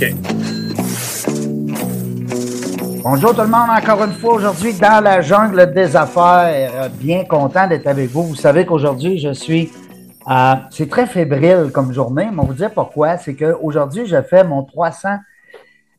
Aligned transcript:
OK. 0.00 0.14
Bonjour 3.02 3.34
tout 3.34 3.40
le 3.42 3.48
monde, 3.48 3.68
encore 3.70 4.04
une 4.04 4.12
fois 4.12 4.34
aujourd'hui 4.34 4.74
dans 4.74 5.02
la 5.02 5.20
jungle 5.20 5.72
des 5.74 5.96
affaires. 5.96 6.70
Euh, 6.74 6.88
Bien 6.88 7.24
content 7.24 7.66
d'être 7.66 7.86
avec 7.86 8.08
vous. 8.10 8.22
Vous 8.22 8.34
savez 8.34 8.64
qu'aujourd'hui 8.64 9.18
je 9.18 9.34
suis, 9.34 9.70
euh, 10.30 10.54
c'est 10.70 10.88
très 10.88 11.06
fébrile 11.06 11.70
comme 11.72 11.92
journée, 11.92 12.30
mais 12.32 12.40
on 12.40 12.46
vous 12.46 12.54
dire 12.54 12.72
pourquoi. 12.72 13.18
C'est 13.18 13.34
qu'aujourd'hui 13.34 14.06
je 14.06 14.22
fais 14.22 14.42
mon 14.42 14.64
300, 14.64 15.18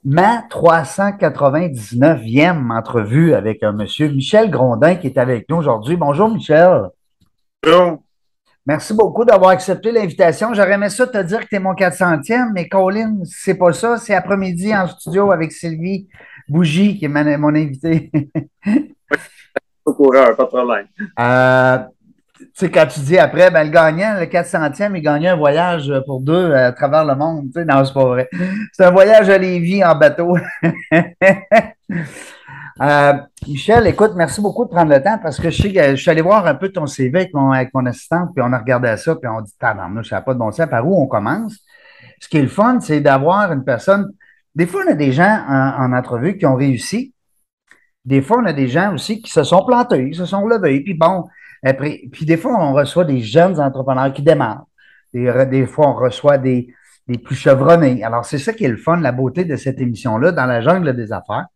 ma 0.03 0.41
399e 0.49 2.71
entrevue 2.71 3.35
avec 3.35 3.61
un 3.61 3.71
monsieur 3.71 4.09
Michel 4.09 4.49
Grondin 4.49 4.95
qui 4.95 5.05
est 5.07 5.19
avec 5.19 5.47
nous 5.49 5.57
aujourd'hui. 5.57 5.95
Bonjour 5.95 6.29
Michel. 6.29 6.89
Bonjour. 7.63 7.99
Merci 8.65 8.93
beaucoup 8.93 9.25
d'avoir 9.25 9.51
accepté 9.51 9.91
l'invitation. 9.91 10.53
J'aurais 10.53 10.73
aimé 10.73 10.89
ça 10.89 11.07
te 11.07 11.17
dire 11.23 11.39
que 11.39 11.47
tu 11.47 11.55
es 11.55 11.59
mon 11.59 11.73
400e, 11.73 12.51
mais 12.53 12.67
Colin, 12.67 13.17
c'est 13.25 13.55
pas 13.55 13.73
ça. 13.73 13.97
C'est 13.97 14.13
après-midi 14.13 14.75
en 14.75 14.87
studio 14.87 15.31
avec 15.31 15.51
Sylvie 15.51 16.07
Bougie, 16.47 16.97
qui 16.97 17.05
est 17.05 17.07
ma- 17.07 17.37
mon 17.37 17.55
invité. 17.55 18.11
Au 19.85 19.93
coureur, 19.93 20.35
pas 20.35 20.43
de 20.43 20.47
problème. 20.47 20.85
Euh, 21.19 21.77
tu 22.37 22.47
sais, 22.53 22.69
quand 22.71 22.85
tu 22.85 22.99
dis 22.99 23.17
après, 23.17 23.49
ben, 23.49 23.63
le 23.63 23.71
gagnant, 23.71 24.15
le 24.19 24.25
400e, 24.27 24.95
il 24.95 25.01
gagnait 25.01 25.29
un 25.29 25.35
voyage 25.35 25.91
pour 26.05 26.21
deux 26.21 26.53
à 26.53 26.71
travers 26.71 27.03
le 27.03 27.15
monde. 27.15 27.45
Tu 27.47 27.53
sais, 27.53 27.65
non, 27.65 27.83
c'est 27.83 27.93
pas 27.93 28.05
vrai. 28.05 28.29
C'est 28.73 28.85
un 28.85 28.91
voyage 28.91 29.27
à 29.29 29.37
Lévis 29.39 29.83
en 29.83 29.95
bateau. 29.95 30.37
Euh, 32.79 33.13
Michel, 33.47 33.85
écoute, 33.87 34.11
merci 34.15 34.41
beaucoup 34.41 34.63
de 34.65 34.69
prendre 34.69 34.91
le 34.91 35.01
temps 35.03 35.17
parce 35.21 35.39
que 35.39 35.49
je 35.49 35.63
je 35.63 35.95
suis 35.95 36.09
allé 36.09 36.21
voir 36.21 36.45
un 36.47 36.55
peu 36.55 36.69
ton 36.69 36.87
CV 36.87 37.19
avec 37.19 37.33
mon, 37.33 37.51
avec 37.51 37.71
assistante, 37.87 38.29
puis 38.33 38.43
on 38.45 38.53
a 38.53 38.57
regardé 38.57 38.95
ça, 38.97 39.15
puis 39.15 39.27
on 39.27 39.41
dit, 39.41 39.51
ça 39.59 39.73
n'a 39.73 40.21
pas 40.21 40.33
de 40.33 40.39
bon 40.39 40.51
sens, 40.51 40.69
par 40.69 40.87
où 40.87 41.01
on 41.01 41.07
commence? 41.07 41.57
Ce 42.19 42.29
qui 42.29 42.37
est 42.37 42.41
le 42.41 42.47
fun, 42.47 42.79
c'est 42.79 43.01
d'avoir 43.01 43.51
une 43.51 43.63
personne. 43.63 44.11
Des 44.55 44.67
fois, 44.67 44.83
on 44.87 44.91
a 44.91 44.93
des 44.93 45.11
gens 45.11 45.43
en, 45.47 45.85
en 45.85 45.93
entrevue 45.93 46.37
qui 46.37 46.45
ont 46.45 46.55
réussi. 46.55 47.13
Des 48.05 48.21
fois, 48.21 48.39
on 48.39 48.45
a 48.45 48.53
des 48.53 48.67
gens 48.67 48.93
aussi 48.93 49.21
qui 49.21 49.31
se 49.31 49.43
sont 49.43 49.65
plantés, 49.65 50.09
qui 50.09 50.17
se 50.17 50.25
sont 50.25 50.47
levés, 50.47 50.81
puis 50.81 50.93
bon, 50.93 51.25
après, 51.63 52.01
puis 52.11 52.25
des 52.25 52.37
fois, 52.37 52.57
on 52.57 52.73
reçoit 52.73 53.05
des 53.05 53.21
jeunes 53.21 53.59
entrepreneurs 53.59 54.13
qui 54.13 54.23
démarrent. 54.23 54.65
Des, 55.13 55.65
fois, 55.65 55.89
on 55.89 55.93
reçoit 55.93 56.37
des 56.37 56.73
plus 57.23 57.35
chevronnés. 57.35 58.03
Alors, 58.03 58.25
c'est 58.25 58.37
ça 58.37 58.53
qui 58.53 58.63
est 58.63 58.69
le 58.69 58.77
fun, 58.77 58.97
la 58.97 59.11
beauté 59.11 59.43
de 59.43 59.55
cette 59.57 59.79
émission-là, 59.79 60.31
dans 60.31 60.45
la 60.45 60.61
jungle 60.61 60.95
des 60.95 61.11
affaires. 61.11 61.47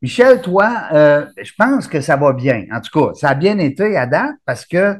Michel, 0.00 0.40
toi, 0.40 0.88
euh, 0.92 1.26
je 1.42 1.52
pense 1.58 1.88
que 1.88 2.00
ça 2.00 2.16
va 2.16 2.32
bien. 2.32 2.66
En 2.72 2.80
tout 2.80 2.98
cas, 2.98 3.14
ça 3.14 3.30
a 3.30 3.34
bien 3.34 3.58
été 3.58 3.96
à 3.96 4.06
date 4.06 4.36
parce 4.46 4.64
que, 4.64 4.96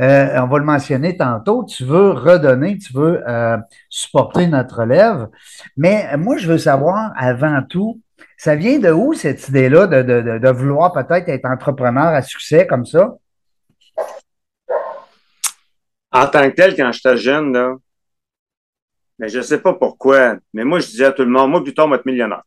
euh, 0.00 0.40
on 0.40 0.46
va 0.46 0.58
le 0.58 0.64
mentionner 0.64 1.16
tantôt, 1.16 1.64
tu 1.64 1.84
veux 1.84 2.10
redonner, 2.12 2.78
tu 2.78 2.92
veux 2.94 3.22
euh, 3.28 3.58
supporter 3.90 4.46
notre 4.46 4.80
relève. 4.80 5.28
Mais 5.76 6.16
moi, 6.16 6.38
je 6.38 6.48
veux 6.48 6.56
savoir, 6.56 7.12
avant 7.16 7.62
tout, 7.68 8.00
ça 8.38 8.56
vient 8.56 8.78
de 8.78 8.90
où 8.90 9.12
cette 9.12 9.46
idée-là 9.48 9.86
de, 9.86 10.02
de, 10.02 10.38
de, 10.38 10.48
vouloir 10.48 10.92
peut-être 10.92 11.28
être 11.28 11.44
entrepreneur 11.44 12.06
à 12.06 12.22
succès 12.22 12.66
comme 12.66 12.86
ça? 12.86 13.16
En 16.12 16.26
tant 16.26 16.48
que 16.50 16.54
tel, 16.54 16.74
quand 16.74 16.90
j'étais 16.92 17.18
jeune, 17.18 17.52
là, 17.52 17.74
mais 19.18 19.28
je 19.28 19.42
sais 19.42 19.60
pas 19.60 19.74
pourquoi, 19.74 20.36
mais 20.54 20.64
moi, 20.64 20.80
je 20.80 20.86
disais 20.86 21.04
à 21.04 21.12
tout 21.12 21.24
le 21.24 21.30
monde, 21.30 21.50
moi, 21.50 21.62
plus 21.62 21.74
tard, 21.74 21.86
on 21.86 21.90
va 21.90 21.96
être 21.96 22.06
millionnaire. 22.06 22.42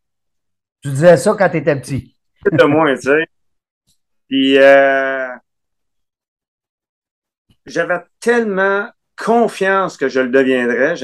Tu 0.84 0.90
disais 0.90 1.16
ça 1.16 1.34
quand 1.38 1.48
tu 1.48 1.56
étais 1.56 1.80
petit. 1.80 2.14
De 2.52 2.64
moins, 2.64 2.94
tu 2.94 3.00
sais. 3.00 3.26
Puis, 4.28 4.58
euh, 4.58 5.28
j'avais 7.64 8.00
tellement 8.20 8.90
confiance 9.16 9.96
que 9.96 10.10
je 10.10 10.20
le 10.20 10.28
deviendrais. 10.28 10.94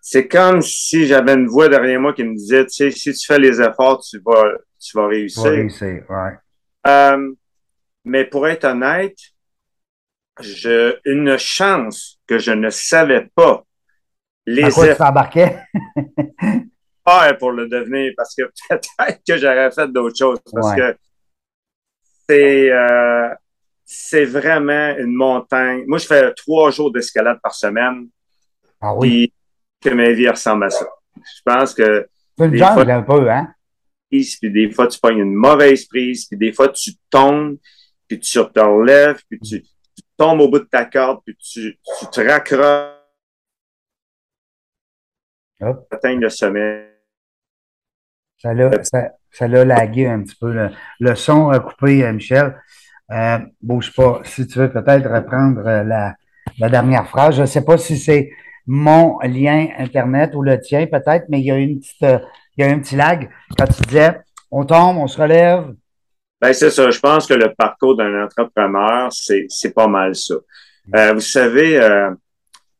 C'est 0.00 0.28
comme 0.28 0.62
si 0.62 1.08
j'avais 1.08 1.34
une 1.34 1.48
voix 1.48 1.68
derrière 1.68 2.00
moi 2.00 2.12
qui 2.12 2.22
me 2.22 2.36
disait, 2.36 2.64
tu 2.66 2.74
sais, 2.74 2.90
si 2.92 3.12
tu 3.12 3.26
fais 3.26 3.40
les 3.40 3.60
efforts, 3.60 4.04
tu 4.08 4.20
vas, 4.24 4.44
tu 4.44 4.46
vas 4.46 4.52
Tu 4.78 4.96
vas 4.98 5.08
réussir. 5.08 5.42
réussir, 5.42 6.04
ouais. 6.08 6.32
Euh, 6.86 7.32
mais 8.04 8.24
pour 8.24 8.46
être 8.46 8.66
honnête, 8.66 9.18
je, 10.40 10.96
une 11.04 11.36
chance 11.38 12.20
que 12.28 12.38
je 12.38 12.52
ne 12.52 12.70
savais 12.70 13.28
pas 13.34 13.64
les 14.46 14.62
À 14.62 14.70
quoi 14.70 14.84
tu 14.84 14.90
efforts 14.92 15.12
pour 17.38 17.52
le 17.52 17.68
devenir 17.68 18.12
parce 18.16 18.34
que 18.34 18.42
peut-être 18.68 19.20
que 19.26 19.36
j'aurais 19.36 19.70
fait 19.70 19.88
d'autres 19.88 20.16
choses 20.18 20.38
parce 20.52 20.70
Ouais. 20.74 20.76
que 20.76 20.98
c'est 22.28 22.70
euh, 22.70 23.34
c'est 23.84 24.24
vraiment 24.26 24.94
une 24.98 25.14
montagne. 25.14 25.84
Moi, 25.86 25.98
je 25.98 26.06
fais 26.06 26.32
trois 26.34 26.70
jours 26.70 26.92
d'escalade 26.92 27.38
par 27.42 27.54
semaine 27.54 28.08
Ah 28.80 28.94
oui. 28.94 29.08
puis 29.80 29.90
que 29.90 29.94
ma 29.94 30.10
vie 30.10 30.28
ressemble 30.28 30.64
à 30.64 30.70
ça. 30.70 30.86
Je 31.16 31.40
pense 31.44 31.74
que 31.74 32.06
C'est 32.36 32.44
une 32.44 32.50
des 32.50 32.58
jungle 32.58 32.90
un 32.90 33.02
peu, 33.02 33.30
hein? 33.30 33.54
puis 34.10 34.26
des 34.42 34.70
fois, 34.70 34.86
tu 34.88 34.98
pognes 35.00 35.18
une 35.18 35.34
mauvaise 35.34 35.86
prise, 35.86 36.26
puis 36.26 36.36
des 36.38 36.52
fois, 36.52 36.68
tu 36.68 36.92
tombes, 37.10 37.58
puis 38.06 38.18
tu 38.20 38.38
te 38.38 38.60
relèves, 38.60 39.20
puis 39.28 39.38
tu, 39.40 39.62
tu 39.62 40.02
tombes 40.16 40.40
au 40.40 40.48
bout 40.48 40.60
de 40.60 40.64
ta 40.64 40.84
corde, 40.84 41.20
puis 41.24 41.36
tu, 41.36 41.78
tu 41.98 42.06
te 42.10 42.20
raccroches 42.20 42.94
Hop. 45.60 45.86
atteindre 45.90 46.20
le 46.22 46.28
sommet. 46.28 46.87
Ça 48.38 48.54
l'a, 48.54 48.82
ça, 48.84 49.10
ça 49.30 49.48
l'a 49.48 49.64
lagué 49.64 50.06
un 50.06 50.22
petit 50.22 50.36
peu. 50.40 50.52
Le, 50.52 50.70
le 51.00 51.14
son 51.14 51.50
a 51.50 51.60
coupé, 51.60 52.04
euh, 52.04 52.12
Michel. 52.12 52.56
Euh, 53.10 53.38
bouge 53.62 53.94
pas. 53.94 54.20
Si 54.24 54.46
tu 54.46 54.58
veux 54.58 54.70
peut-être 54.70 55.08
reprendre 55.08 55.66
euh, 55.66 55.82
la, 55.82 56.14
la 56.58 56.68
dernière 56.68 57.06
phrase. 57.08 57.36
Je 57.36 57.42
ne 57.42 57.46
sais 57.46 57.64
pas 57.64 57.78
si 57.78 57.96
c'est 57.98 58.30
mon 58.66 59.18
lien 59.20 59.68
Internet 59.78 60.34
ou 60.34 60.42
le 60.42 60.60
tien, 60.60 60.86
peut-être, 60.86 61.26
mais 61.28 61.40
il 61.40 61.46
y 61.46 61.50
a 61.50 61.56
une 61.56 61.80
petite, 61.80 62.02
euh, 62.02 62.18
il 62.56 62.64
y 62.64 62.68
a 62.68 62.70
un 62.70 62.78
petit 62.78 62.96
lag 62.96 63.28
quand 63.56 63.66
tu 63.66 63.82
disais 63.82 64.20
on 64.50 64.64
tombe, 64.64 64.98
on 64.98 65.06
se 65.06 65.20
relève. 65.20 65.74
Ben, 66.40 66.52
c'est 66.52 66.70
ça. 66.70 66.90
Je 66.90 66.98
pense 67.00 67.26
que 67.26 67.34
le 67.34 67.52
parcours 67.54 67.96
d'un 67.96 68.24
entrepreneur, 68.24 69.12
c'est, 69.12 69.46
c'est 69.48 69.74
pas 69.74 69.88
mal 69.88 70.14
ça. 70.14 70.34
Euh, 70.94 71.12
vous 71.14 71.20
savez, 71.20 71.78
euh, 71.80 72.10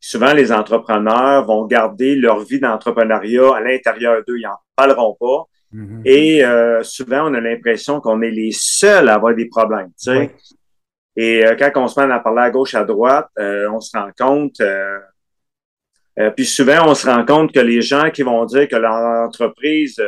souvent, 0.00 0.32
les 0.32 0.52
entrepreneurs 0.52 1.44
vont 1.46 1.66
garder 1.66 2.14
leur 2.14 2.40
vie 2.40 2.60
d'entrepreneuriat 2.60 3.56
à 3.56 3.60
l'intérieur 3.60 4.22
d'eux. 4.26 4.38
Ils 4.38 4.42
n'en 4.44 4.56
parleront 4.76 5.16
pas. 5.18 5.44
Mhm. 5.72 6.02
Et 6.04 6.44
euh, 6.44 6.82
souvent, 6.82 7.30
on 7.30 7.34
a 7.34 7.40
l'impression 7.40 8.00
qu'on 8.00 8.22
est 8.22 8.30
les 8.30 8.52
seuls 8.52 9.08
à 9.08 9.14
avoir 9.14 9.34
des 9.34 9.46
problèmes. 9.46 9.88
Tu 9.88 10.10
sais. 10.10 10.18
Oui. 10.18 10.30
Et 11.16 11.44
euh, 11.44 11.56
quand 11.56 11.70
on 11.76 11.88
se 11.88 12.00
met 12.00 12.12
à 12.12 12.20
parler 12.20 12.42
à 12.42 12.50
gauche, 12.50 12.74
à 12.74 12.84
droite, 12.84 13.28
euh, 13.38 13.68
on 13.70 13.80
se 13.80 13.96
rend 13.96 14.10
compte. 14.16 14.60
euh, 14.60 14.98
euh, 16.20 16.30
puis 16.30 16.46
souvent, 16.46 16.86
on 16.86 16.94
se 16.94 17.06
rend 17.06 17.24
compte 17.24 17.52
que 17.52 17.60
les 17.60 17.82
gens 17.82 18.10
qui 18.10 18.22
vont 18.22 18.44
dire 18.44 18.68
que 18.68 18.76
leur 18.76 18.94
entreprise 18.94 20.00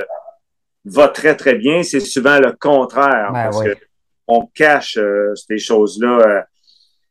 va 0.85 1.09
très, 1.09 1.37
très 1.37 1.57
bien, 1.57 1.83
c'est 1.83 2.01
souvent 2.01 2.39
le 2.39 2.53
contraire. 2.53 3.31
Ben 3.33 3.45
parce 3.45 3.59
oui. 3.59 3.67
que 3.67 3.75
on 4.27 4.47
cache 4.55 4.97
euh, 4.97 5.35
ces 5.35 5.59
choses-là. 5.59 6.47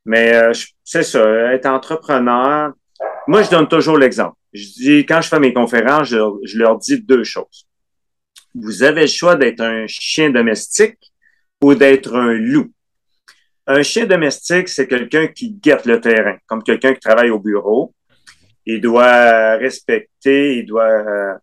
Mais 0.10 0.34
euh, 0.34 0.54
c'est 0.84 1.04
ça, 1.04 1.54
être 1.54 1.68
entrepreneur. 1.68 2.74
Moi, 3.28 3.44
je 3.44 3.52
donne 3.52 3.68
toujours 3.68 3.96
l'exemple. 3.96 4.36
Je 4.52 4.66
dis, 4.66 5.06
quand 5.06 5.22
je 5.22 5.30
fais 5.30 5.40
mes 5.40 5.54
conférences, 5.54 6.08
je, 6.08 6.18
je 6.46 6.58
leur 6.58 6.80
dis 6.80 7.00
deux 7.00 7.24
choses. 7.24 7.68
Vous 8.56 8.82
avez 8.82 9.02
le 9.02 9.08
choix 9.08 9.36
d'être 9.36 9.62
un 9.62 9.86
chien 9.86 10.32
domestique 10.32 10.98
ou 11.62 11.76
d'être 11.76 12.16
un 12.16 12.34
loup. 12.34 12.72
Un 13.68 13.84
chien 13.84 14.08
domestique, 14.08 14.68
c'est 14.68 14.88
quelqu'un 14.88 15.28
qui 15.28 15.52
guette 15.52 15.86
le 15.86 16.02
terrain, 16.02 16.38
comme 16.48 16.64
quelqu'un 16.64 16.96
qui 16.96 17.02
travaille 17.02 17.30
au 17.30 17.38
bureau. 17.38 17.94
Il 18.66 18.82
doit 18.82 19.58
respecter, 19.58 20.58
il 20.58 20.66
doit 20.66 20.90
euh, 20.90 21.36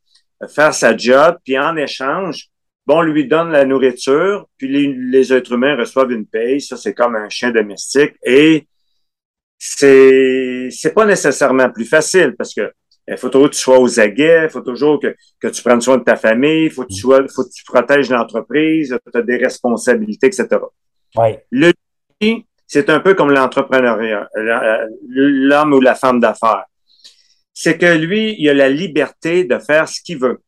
faire 0.49 0.75
sa 0.75 0.97
job, 0.97 1.39
puis 1.45 1.57
en 1.57 1.77
échange, 1.77 2.49
bon, 2.87 2.99
on 2.99 3.03
lui 3.03 3.27
donne 3.27 3.51
la 3.51 3.65
nourriture, 3.65 4.47
puis 4.57 4.69
les, 4.69 4.95
les 4.95 5.33
êtres 5.33 5.53
humains 5.53 5.77
reçoivent 5.77 6.13
une 6.13 6.27
paye. 6.27 6.61
Ça, 6.61 6.77
c'est 6.77 6.95
comme 6.95 7.17
un 7.17 7.29
chien 7.29 7.51
domestique. 7.51 8.15
Et 8.25 8.67
c'est 9.59 10.69
c'est 10.71 10.93
pas 10.93 11.07
nécessairement 11.07 11.71
plus 11.71 11.87
facile 11.87 12.35
parce 12.37 12.55
que 12.55 12.71
il 13.09 13.17
faut 13.17 13.29
toujours 13.29 13.49
que 13.51 13.55
tu 13.55 13.61
sois 13.61 13.79
aux 13.79 14.01
aguets, 14.01 14.45
il 14.45 14.51
faut 14.51 14.63
toujours 14.63 15.01
que, 15.01 15.15
que 15.39 15.47
tu 15.47 15.63
prennes 15.63 15.81
soin 15.81 15.97
de 15.99 16.03
ta 16.03 16.17
famille, 16.17 16.65
il 16.65 16.71
faut 16.71 16.83
que 16.83 16.93
tu 16.93 17.01
sois, 17.01 17.21
faut 17.29 17.45
que 17.45 17.53
tu 17.55 17.65
protèges 17.65 18.11
l'entreprise, 18.11 18.99
tu 19.13 19.19
as 19.19 19.23
des 19.23 19.37
responsabilités, 19.37 20.27
etc. 20.27 20.49
Oui. 21.17 21.37
Le 21.53 21.73
c'est 22.67 22.91
un 22.91 22.99
peu 22.99 23.15
comme 23.15 23.31
l'entrepreneuriat, 23.31 24.29
l'homme 25.07 25.73
ou 25.75 25.81
la 25.81 25.95
femme 25.95 26.19
d'affaires. 26.19 26.65
C'est 27.55 27.79
que 27.79 27.97
lui, 27.97 28.35
il 28.39 28.49
a 28.49 28.55
la 28.55 28.69
liberté 28.69 29.45
de 29.45 29.59
faire 29.59 29.89
ce 29.89 30.01
qu'il 30.03 30.19
veut. 30.19 30.41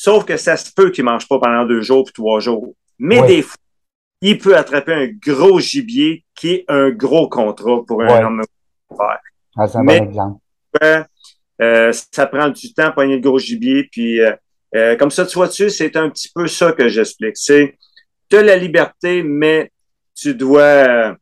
Sauf 0.00 0.24
que 0.24 0.36
ça 0.36 0.56
se 0.56 0.70
peut 0.72 0.92
qu'il 0.92 1.02
mange 1.02 1.26
pas 1.26 1.40
pendant 1.40 1.64
deux 1.64 1.80
jours 1.80 2.04
puis 2.04 2.12
trois 2.12 2.38
jours. 2.38 2.72
Mais 3.00 3.20
des 3.26 3.42
fois, 3.42 3.56
il 4.20 4.38
peut 4.38 4.56
attraper 4.56 4.92
un 4.92 5.08
gros 5.08 5.58
gibier 5.58 6.24
qui 6.36 6.50
est 6.50 6.64
un 6.68 6.90
gros 6.90 7.28
contrat 7.28 7.80
pour 7.84 8.00
un 8.04 8.24
homme. 8.24 8.44
Ah, 9.56 9.66
c'est 9.66 9.78
un 9.78 9.82
bon 9.82 9.92
exemple. 9.94 10.40
Euh, 11.60 11.92
ça 12.12 12.26
prend 12.28 12.48
du 12.48 12.72
temps 12.72 12.84
à 12.84 12.90
poigner 12.92 13.16
le 13.16 13.20
gros 13.20 13.40
gibier. 13.40 13.88
Puis, 13.90 14.20
euh, 14.20 14.36
euh, 14.76 14.94
comme 14.94 15.10
ça, 15.10 15.26
tu 15.26 15.34
vois-tu, 15.34 15.68
c'est 15.68 15.96
un 15.96 16.08
petit 16.10 16.30
peu 16.32 16.46
ça 16.46 16.70
que 16.70 16.86
j'explique. 16.88 17.36
C'est, 17.36 17.76
tu 18.30 18.36
as 18.36 18.42
la 18.44 18.54
liberté, 18.54 19.24
mais 19.24 19.72
tu 20.14 20.32
dois 20.32 21.16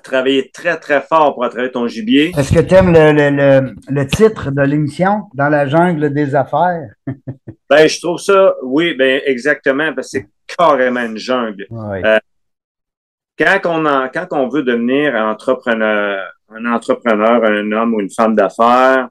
travailler 0.00 0.50
très, 0.50 0.78
très 0.78 1.02
fort 1.02 1.34
pour 1.34 1.44
attraper 1.44 1.70
ton 1.70 1.86
gibier. 1.86 2.32
Est-ce 2.36 2.52
que 2.52 2.60
tu 2.60 2.74
aimes 2.74 2.92
le, 2.92 3.12
le, 3.12 3.74
le, 3.88 4.06
titre 4.06 4.50
de 4.50 4.62
l'émission, 4.62 5.24
Dans 5.34 5.48
la 5.48 5.66
jungle 5.66 6.12
des 6.12 6.34
affaires? 6.34 6.88
ben, 7.70 7.88
je 7.88 8.00
trouve 8.00 8.18
ça, 8.18 8.54
oui, 8.62 8.94
ben, 8.94 9.20
exactement, 9.26 9.92
parce 9.94 10.10
que 10.10 10.18
c'est 10.18 10.28
carrément 10.56 11.02
une 11.02 11.18
jungle. 11.18 11.66
quand, 13.38 13.60
on 13.66 13.86
en, 13.86 14.08
quand 14.08 14.26
on 14.32 14.48
veut 14.48 14.62
devenir 14.62 15.14
entrepreneur, 15.14 16.26
un 16.50 16.66
entrepreneur, 16.66 17.44
un 17.44 17.72
homme 17.72 17.94
ou 17.94 18.00
une 18.00 18.10
femme 18.10 18.34
d'affaires, 18.34 19.08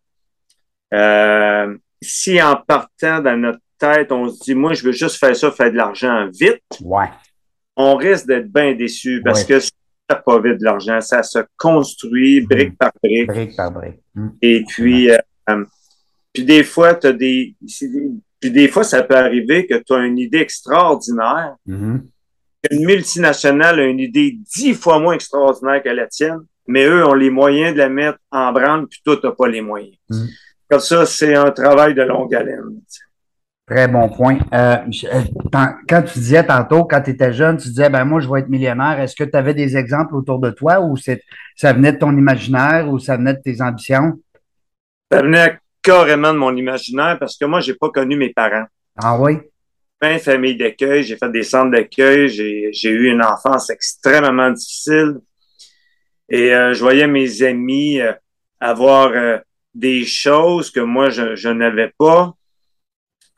euh, 0.94 1.76
si 2.02 2.42
en 2.42 2.56
partant 2.56 3.22
dans 3.22 3.38
notre 3.38 3.60
tête, 3.78 4.12
on 4.12 4.30
se 4.30 4.44
dit, 4.44 4.56
moi, 4.56 4.74
je 4.74 4.84
veux 4.84 4.92
juste 4.92 5.18
faire 5.18 5.36
ça, 5.36 5.52
faire 5.52 5.72
de 5.72 5.78
l'argent 5.78 6.28
vite, 6.34 6.62
ouais. 6.82 7.10
on 7.76 7.96
risque 7.96 8.28
d'être 8.28 8.52
bien 8.52 8.74
déçu 8.74 9.22
parce 9.24 9.44
que 9.44 9.60
pas 10.16 10.40
vite 10.40 10.60
de 10.60 10.66
l'argent, 10.66 11.00
ça 11.02 11.24
se 11.24 11.40
construit 11.58 12.42
brique 12.42 12.78
par 12.78 12.92
brique. 13.04 13.28
Brique 13.28 13.56
par 13.56 13.72
brique. 13.72 14.00
Hmm. 14.16 14.30
Et 14.42 14.64
puis, 14.68 15.12
euh, 15.12 15.18
puis 16.34 16.44
des 16.44 16.64
fois, 16.64 16.96
tu 16.96 17.08
as 17.08 17.14
des. 17.14 17.56
Puis 18.40 18.52
des 18.52 18.68
fois, 18.68 18.84
ça 18.84 19.04
peut 19.04 19.16
arriver 19.16 19.68
que 19.68 19.76
tu 19.76 19.94
as 19.94 20.00
une 20.00 20.18
idée 20.18 20.40
extraordinaire. 20.40 21.56
Mm-hmm. 21.68 22.02
Une 22.72 22.86
multinationale 22.86 23.80
a 23.80 23.86
une 23.86 24.00
idée 24.00 24.38
dix 24.56 24.74
fois 24.74 25.00
moins 25.00 25.14
extraordinaire 25.14 25.84
que 25.84 25.90
la 25.90 26.08
tienne, 26.08 26.42
mais 26.68 26.86
eux 26.86 27.06
ont 27.06 27.14
les 27.14 27.30
moyens 27.30 27.74
de 27.74 27.80
la 27.80 27.90
mettre 27.90 28.20
en 28.32 28.52
branle, 28.52 28.88
puis 28.88 29.00
toi, 29.04 29.18
tu 29.18 29.28
n'as 29.28 29.34
pas 29.34 29.48
les 29.48 29.62
moyens. 29.62 29.96
Mm. 30.10 30.26
Comme 30.70 30.80
ça, 30.80 31.06
c'est 31.06 31.36
un 31.36 31.52
travail 31.52 31.94
de 31.94 32.02
longue 32.02 32.34
haleine. 32.34 32.82
Très 33.72 33.88
bon 33.88 34.10
point. 34.10 34.38
Euh, 34.54 34.76
euh, 35.06 35.22
quand 35.88 36.02
tu 36.02 36.20
disais 36.20 36.46
tantôt, 36.46 36.84
quand 36.84 37.02
tu 37.04 37.12
étais 37.12 37.32
jeune, 37.32 37.56
tu 37.56 37.70
disais, 37.70 37.90
ben 37.90 38.04
moi, 38.04 38.20
je 38.20 38.30
vais 38.30 38.42
être 38.42 38.50
millionnaire. 38.50 39.00
Est-ce 39.00 39.16
que 39.16 39.24
tu 39.24 39.38
avais 39.38 39.54
des 39.54 39.78
exemples 39.78 40.14
autour 40.14 40.40
de 40.40 40.50
toi 40.52 40.82
ou 40.82 40.98
ça 40.98 41.72
venait 41.72 41.94
de 41.94 41.98
ton 41.98 42.12
imaginaire 42.18 42.90
ou 42.90 43.00
ça 43.00 43.16
venait 43.16 43.34
de 43.34 43.40
tes 43.40 43.62
ambitions? 43.62 44.20
Ça 45.10 45.22
venait 45.22 45.58
carrément 45.82 46.34
de 46.34 46.38
mon 46.38 46.54
imaginaire 46.54 47.18
parce 47.18 47.38
que 47.38 47.46
moi, 47.46 47.62
j'ai 47.62 47.76
pas 47.76 47.88
connu 47.88 48.18
mes 48.18 48.34
parents. 48.34 48.66
Ah 49.02 49.18
oui? 49.18 49.38
Une 50.02 50.20
famille 50.20 50.58
d'accueil, 50.58 51.04
j'ai 51.04 51.16
fait 51.16 51.32
des 51.32 51.44
centres 51.44 51.72
d'accueil, 51.72 52.28
j'ai 52.28 52.90
eu 52.90 53.06
une 53.06 53.24
enfance 53.24 53.70
extrêmement 53.70 54.52
difficile. 54.52 55.20
Et 56.28 56.54
euh, 56.54 56.74
je 56.74 56.82
voyais 56.82 57.08
mes 57.08 57.42
amis 57.42 58.02
avoir 58.60 59.14
des 59.74 60.04
choses 60.04 60.70
que 60.72 60.82
moi, 60.82 61.10
je, 61.10 61.38
je 61.38 61.48
n'avais 61.48 61.94
pas. 61.98 62.36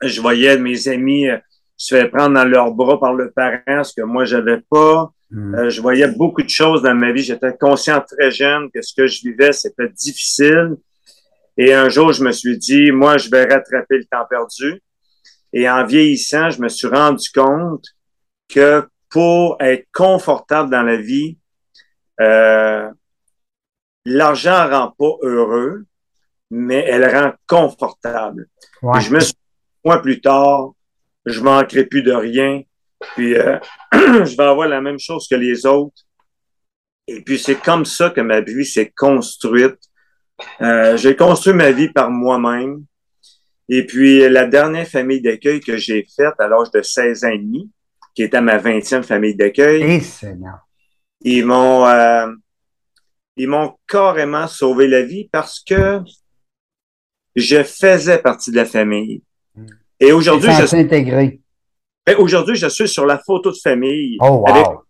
Je 0.06 0.20
voyais 0.20 0.58
mes 0.58 0.88
amis 0.88 1.28
euh, 1.28 1.38
se 1.76 1.94
faire 1.94 2.10
prendre 2.10 2.34
dans 2.34 2.44
leurs 2.44 2.72
bras 2.72 2.98
par 2.98 3.14
le 3.14 3.30
parent, 3.30 3.84
ce 3.84 3.94
que 3.94 4.02
moi, 4.02 4.24
j'avais 4.24 4.60
pas. 4.70 5.10
Hmm. 5.30 5.54
Euh, 5.54 5.70
je 5.70 5.80
voyais 5.80 6.08
beaucoup 6.08 6.42
de 6.42 6.48
choses 6.48 6.82
dans 6.82 6.94
ma 6.94 7.12
vie. 7.12 7.22
J'étais 7.22 7.56
conscient 7.56 8.00
très 8.00 8.30
jeune 8.30 8.70
que 8.72 8.80
ce 8.82 8.94
que 8.94 9.06
je 9.06 9.22
vivais, 9.22 9.52
c'était 9.52 9.88
difficile. 9.88 10.76
Et 11.56 11.72
un 11.72 11.88
jour, 11.88 12.12
je 12.12 12.24
me 12.24 12.32
suis 12.32 12.58
dit, 12.58 12.90
moi, 12.90 13.16
je 13.16 13.30
vais 13.30 13.44
rattraper 13.44 13.98
le 13.98 14.04
temps 14.04 14.24
perdu. 14.28 14.80
Et 15.52 15.68
en 15.68 15.84
vieillissant, 15.86 16.50
je 16.50 16.60
me 16.60 16.68
suis 16.68 16.88
rendu 16.88 17.30
compte 17.30 17.84
que 18.48 18.86
pour 19.08 19.56
être 19.60 19.86
confortable 19.92 20.70
dans 20.70 20.82
la 20.82 20.96
vie, 20.96 21.38
euh, 22.20 22.90
l'argent 24.04 24.68
rend 24.68 24.92
pas 24.98 25.16
heureux, 25.22 25.84
mais 26.50 26.84
elle 26.88 27.08
rend 27.08 27.32
confortable. 27.46 28.48
Je 28.82 29.10
me 29.10 29.20
suis 29.20 29.34
moi 29.84 30.00
plus 30.00 30.20
tard, 30.20 30.72
je 31.26 31.40
manquerai 31.40 31.84
plus 31.86 32.02
de 32.02 32.12
rien, 32.12 32.62
puis 33.14 33.34
euh, 33.34 33.58
je 33.92 34.36
vais 34.36 34.44
avoir 34.44 34.68
la 34.68 34.80
même 34.80 34.98
chose 34.98 35.26
que 35.28 35.34
les 35.34 35.66
autres. 35.66 36.02
Et 37.06 37.20
puis 37.20 37.38
c'est 37.38 37.60
comme 37.60 37.84
ça 37.84 38.10
que 38.10 38.20
ma 38.20 38.40
vie 38.40 38.64
s'est 38.64 38.90
construite. 38.96 39.78
Euh, 40.60 40.96
j'ai 40.96 41.14
construit 41.14 41.52
ma 41.52 41.70
vie 41.70 41.90
par 41.90 42.10
moi-même. 42.10 42.84
Et 43.68 43.86
puis 43.86 44.28
la 44.28 44.46
dernière 44.46 44.86
famille 44.86 45.20
d'accueil 45.20 45.60
que 45.60 45.76
j'ai 45.76 46.06
faite 46.16 46.34
à 46.38 46.48
l'âge 46.48 46.70
de 46.70 46.82
16 46.82 47.24
ans 47.24 47.28
et 47.28 47.38
demi, 47.38 47.70
qui 48.14 48.22
était 48.22 48.40
ma 48.40 48.58
20e 48.58 49.02
famille 49.02 49.34
d'accueil, 49.34 49.82
eh, 49.82 50.26
ils 51.20 51.44
m'ont 51.44 51.86
euh, 51.86 52.26
ils 53.36 53.48
m'ont 53.48 53.76
carrément 53.88 54.46
sauvé 54.46 54.86
la 54.86 55.02
vie 55.02 55.28
parce 55.30 55.60
que 55.60 56.00
je 57.34 57.62
faisais 57.64 58.18
partie 58.18 58.50
de 58.50 58.56
la 58.56 58.64
famille. 58.64 59.22
Et 60.04 60.12
aujourd'hui, 60.12 60.50
je 60.60 60.66
suis 60.66 60.76
intégré. 60.76 61.40
Ben, 62.06 62.16
aujourd'hui, 62.18 62.56
je 62.56 62.66
suis 62.68 62.88
sur 62.88 63.06
la 63.06 63.18
photo 63.18 63.50
de 63.50 63.56
famille. 63.56 64.18
Oh, 64.20 64.44
wow. 64.46 64.82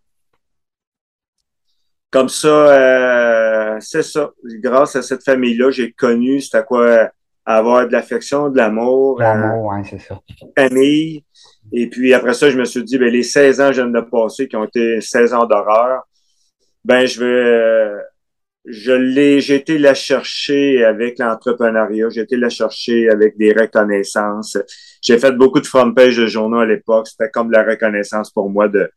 Comme 2.11 2.29
ça, 2.29 2.47
euh, 2.47 3.77
c'est 3.79 4.03
ça. 4.03 4.31
Grâce 4.61 4.95
à 4.95 5.01
cette 5.01 5.23
famille-là, 5.23 5.71
j'ai 5.71 5.91
connu 5.93 6.41
c'était 6.41 6.63
quoi 6.63 7.09
avoir 7.45 7.87
de 7.87 7.91
l'affection, 7.91 8.49
de 8.49 8.57
l'amour. 8.57 9.19
L'amour, 9.19 9.71
oui, 9.73 9.87
c'est 9.89 9.99
ça. 9.99 10.19
Famille. 10.57 11.23
Et 11.71 11.89
puis 11.89 12.13
après 12.13 12.33
ça, 12.33 12.49
je 12.49 12.57
me 12.57 12.65
suis 12.65 12.83
dit, 12.83 12.97
ben, 12.97 13.09
les 13.09 13.23
16 13.23 13.61
ans 13.61 13.67
que 13.67 13.73
je 13.73 13.81
viens 13.81 13.91
de 13.91 14.01
passer, 14.01 14.47
qui 14.47 14.55
ont 14.55 14.65
été 14.65 14.99
16 14.99 15.33
ans 15.33 15.45
d'horreur, 15.45 16.03
ben, 16.83 17.05
je 17.05 17.23
vais, 17.23 18.01
je 18.67 18.91
l'ai, 18.91 19.41
j'ai 19.41 19.55
été 19.55 19.77
la 19.77 19.93
chercher 19.93 20.83
avec 20.83 21.19
l'entrepreneuriat, 21.19 22.09
j'ai 22.09 22.21
été 22.21 22.35
la 22.35 22.49
chercher 22.49 23.09
avec 23.09 23.37
des 23.37 23.53
reconnaissances. 23.53 24.57
J'ai 25.01 25.17
fait 25.19 25.31
beaucoup 25.31 25.59
de 25.59 25.67
front 25.67 25.93
page 25.93 26.17
de 26.17 26.25
journaux 26.25 26.59
à 26.59 26.65
l'époque. 26.65 27.07
C'était 27.07 27.29
comme 27.29 27.49
de 27.49 27.53
la 27.53 27.63
reconnaissance 27.63 28.31
pour 28.31 28.49
moi 28.49 28.67
de, 28.67 28.89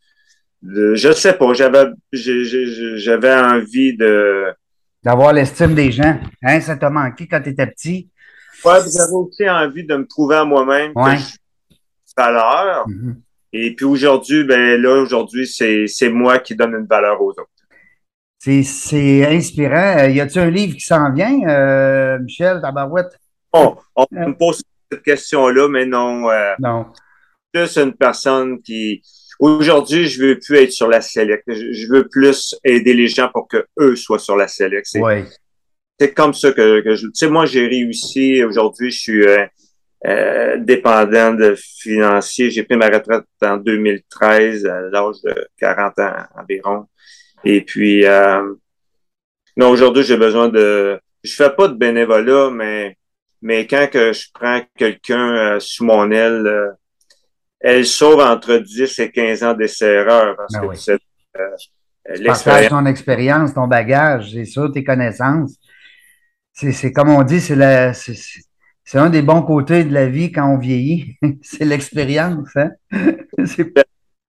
de 0.63 0.95
je 0.95 1.13
sais 1.13 1.35
pas, 1.35 1.53
j'avais, 1.53 1.87
j'avais 2.13 3.35
envie 3.35 3.97
de. 3.97 4.47
D'avoir 5.03 5.33
l'estime 5.33 5.75
des 5.75 5.93
gens. 5.93 6.19
Hein, 6.43 6.61
ça 6.61 6.77
t'a 6.77 6.91
manqué 6.91 7.27
quand 7.29 7.41
tu 7.41 7.51
étais 7.51 7.67
petit? 7.67 8.11
Ouais, 8.65 8.79
j'avais 8.81 9.13
aussi 9.13 9.49
envie 9.49 9.85
de 9.85 9.97
me 9.97 10.07
prouver 10.07 10.37
à 10.37 10.45
moi-même 10.45 10.93
ouais. 10.97 11.17
que 11.17 11.21
je 11.21 11.39
valeur. 12.17 12.89
Mm-hmm. 12.89 13.15
Et 13.53 13.75
puis 13.75 13.87
aujourd'hui, 13.87 14.45
ben 14.45 14.81
là, 14.81 15.01
aujourd'hui, 15.01 15.47
c'est, 15.47 15.87
c'est 15.87 16.11
moi 16.11 16.39
qui 16.39 16.55
donne 16.55 16.75
une 16.75 16.87
valeur 16.87 17.21
aux 17.23 17.31
autres. 17.31 17.49
C'est 18.39 19.27
inspirant. 19.27 19.99
Euh, 19.99 20.11
y 20.11 20.21
a-t-il 20.21 20.41
un 20.41 20.51
livre 20.51 20.75
qui 20.75 20.81
s'en 20.81 21.13
vient, 21.13 21.41
euh, 21.49 22.19
Michel 22.21 22.61
Tabarouette? 22.61 23.19
Oh, 23.53 23.77
on 23.97 24.07
me 24.13 24.33
pose 24.37 24.63
cette 24.91 25.03
question-là, 25.03 25.69
mais 25.69 25.87
non. 25.87 26.31
Euh, 26.31 26.55
non. 26.59 26.87
Plus 27.53 27.77
une 27.79 27.95
personne 27.95 28.61
qui. 28.63 29.03
Aujourd'hui, 29.41 30.07
je 30.07 30.23
veux 30.23 30.39
plus 30.39 30.59
être 30.59 30.73
sur 30.73 30.89
la 30.89 31.01
select. 31.01 31.45
Je 31.49 31.93
veux 31.93 32.09
plus 32.09 32.55
aider 32.65 32.95
les 32.95 33.09
gens 33.09 33.29
pour 33.33 33.49
que 33.49 33.67
eux 33.79 33.97
soient 33.97 34.19
sur 34.19 34.37
la 34.37 34.49
select. 34.49 34.87
C'est 36.01 36.15
comme 36.15 36.35
ça 36.35 36.53
que, 36.53 36.81
que 36.81 36.95
je. 36.95 37.07
Tu 37.07 37.13
sais, 37.15 37.29
moi, 37.29 37.47
j'ai 37.47 37.67
réussi. 37.67 38.43
Aujourd'hui, 38.45 38.91
je 38.91 38.99
suis 38.99 39.27
euh, 39.27 39.45
euh, 40.07 40.57
dépendant 40.59 41.35
de 41.35 41.57
financier. 41.57 42.51
J'ai 42.51 42.63
pris 42.63 42.77
ma 42.77 42.87
retraite 42.87 43.25
en 43.43 43.57
2013 43.57 44.67
à 44.67 44.81
l'âge 44.83 45.17
de 45.25 45.49
40 45.59 45.99
ans 45.99 46.13
environ. 46.37 46.87
Et 47.45 47.63
puis, 47.63 48.05
euh, 48.07 48.55
non, 49.57 49.71
aujourd'hui, 49.71 50.03
j'ai 50.05 50.17
besoin 50.17 50.49
de. 50.49 51.01
Je 51.25 51.35
fais 51.35 51.51
pas 51.51 51.69
de 51.69 51.75
bénévolat, 51.75 52.51
mais 52.51 52.97
mais 53.43 53.67
quand 53.67 53.89
que 53.91 54.13
je 54.13 54.27
prends 54.33 54.61
quelqu'un 54.77 55.55
euh, 55.57 55.61
sous 55.61 55.85
mon 55.85 56.11
aile, 56.11 56.47
euh, 56.47 56.71
elle 57.61 57.87
sauve 57.87 58.21
entre 58.21 58.57
10 58.59 58.99
et 59.01 59.11
15 59.11 59.43
ans 59.45 59.55
d'essai-erreur 59.55 60.37
parce 60.37 60.53
Ben 60.55 60.61
que 60.61 60.67
oui. 60.67 60.77
c'est 60.79 60.99
euh, 61.39 62.25
Partage 62.25 62.69
ton 62.69 62.87
expérience, 62.87 63.53
ton 63.53 63.67
bagage, 63.67 64.33
c'est 64.33 64.45
ça, 64.47 64.67
tes 64.73 64.83
connaissances. 64.83 65.57
C'est 66.53 66.73
c'est 66.73 66.93
comme 66.93 67.11
on 67.11 67.23
dit, 67.23 67.41
c'est 67.41 67.55
la- 67.57 67.93
c'est- 67.93 68.15
c'est 68.15 68.41
c'est 68.85 68.99
un 68.99 69.11
des 69.11 69.21
bons 69.21 69.43
côtés 69.43 69.85
de 69.85 69.93
la 69.93 70.07
vie 70.07 70.33
quand 70.33 70.49
on 70.49 70.57
vieillit. 70.59 71.17
c'est 71.43 71.67
l'expérience, 71.67 72.49
hein? 72.57 72.71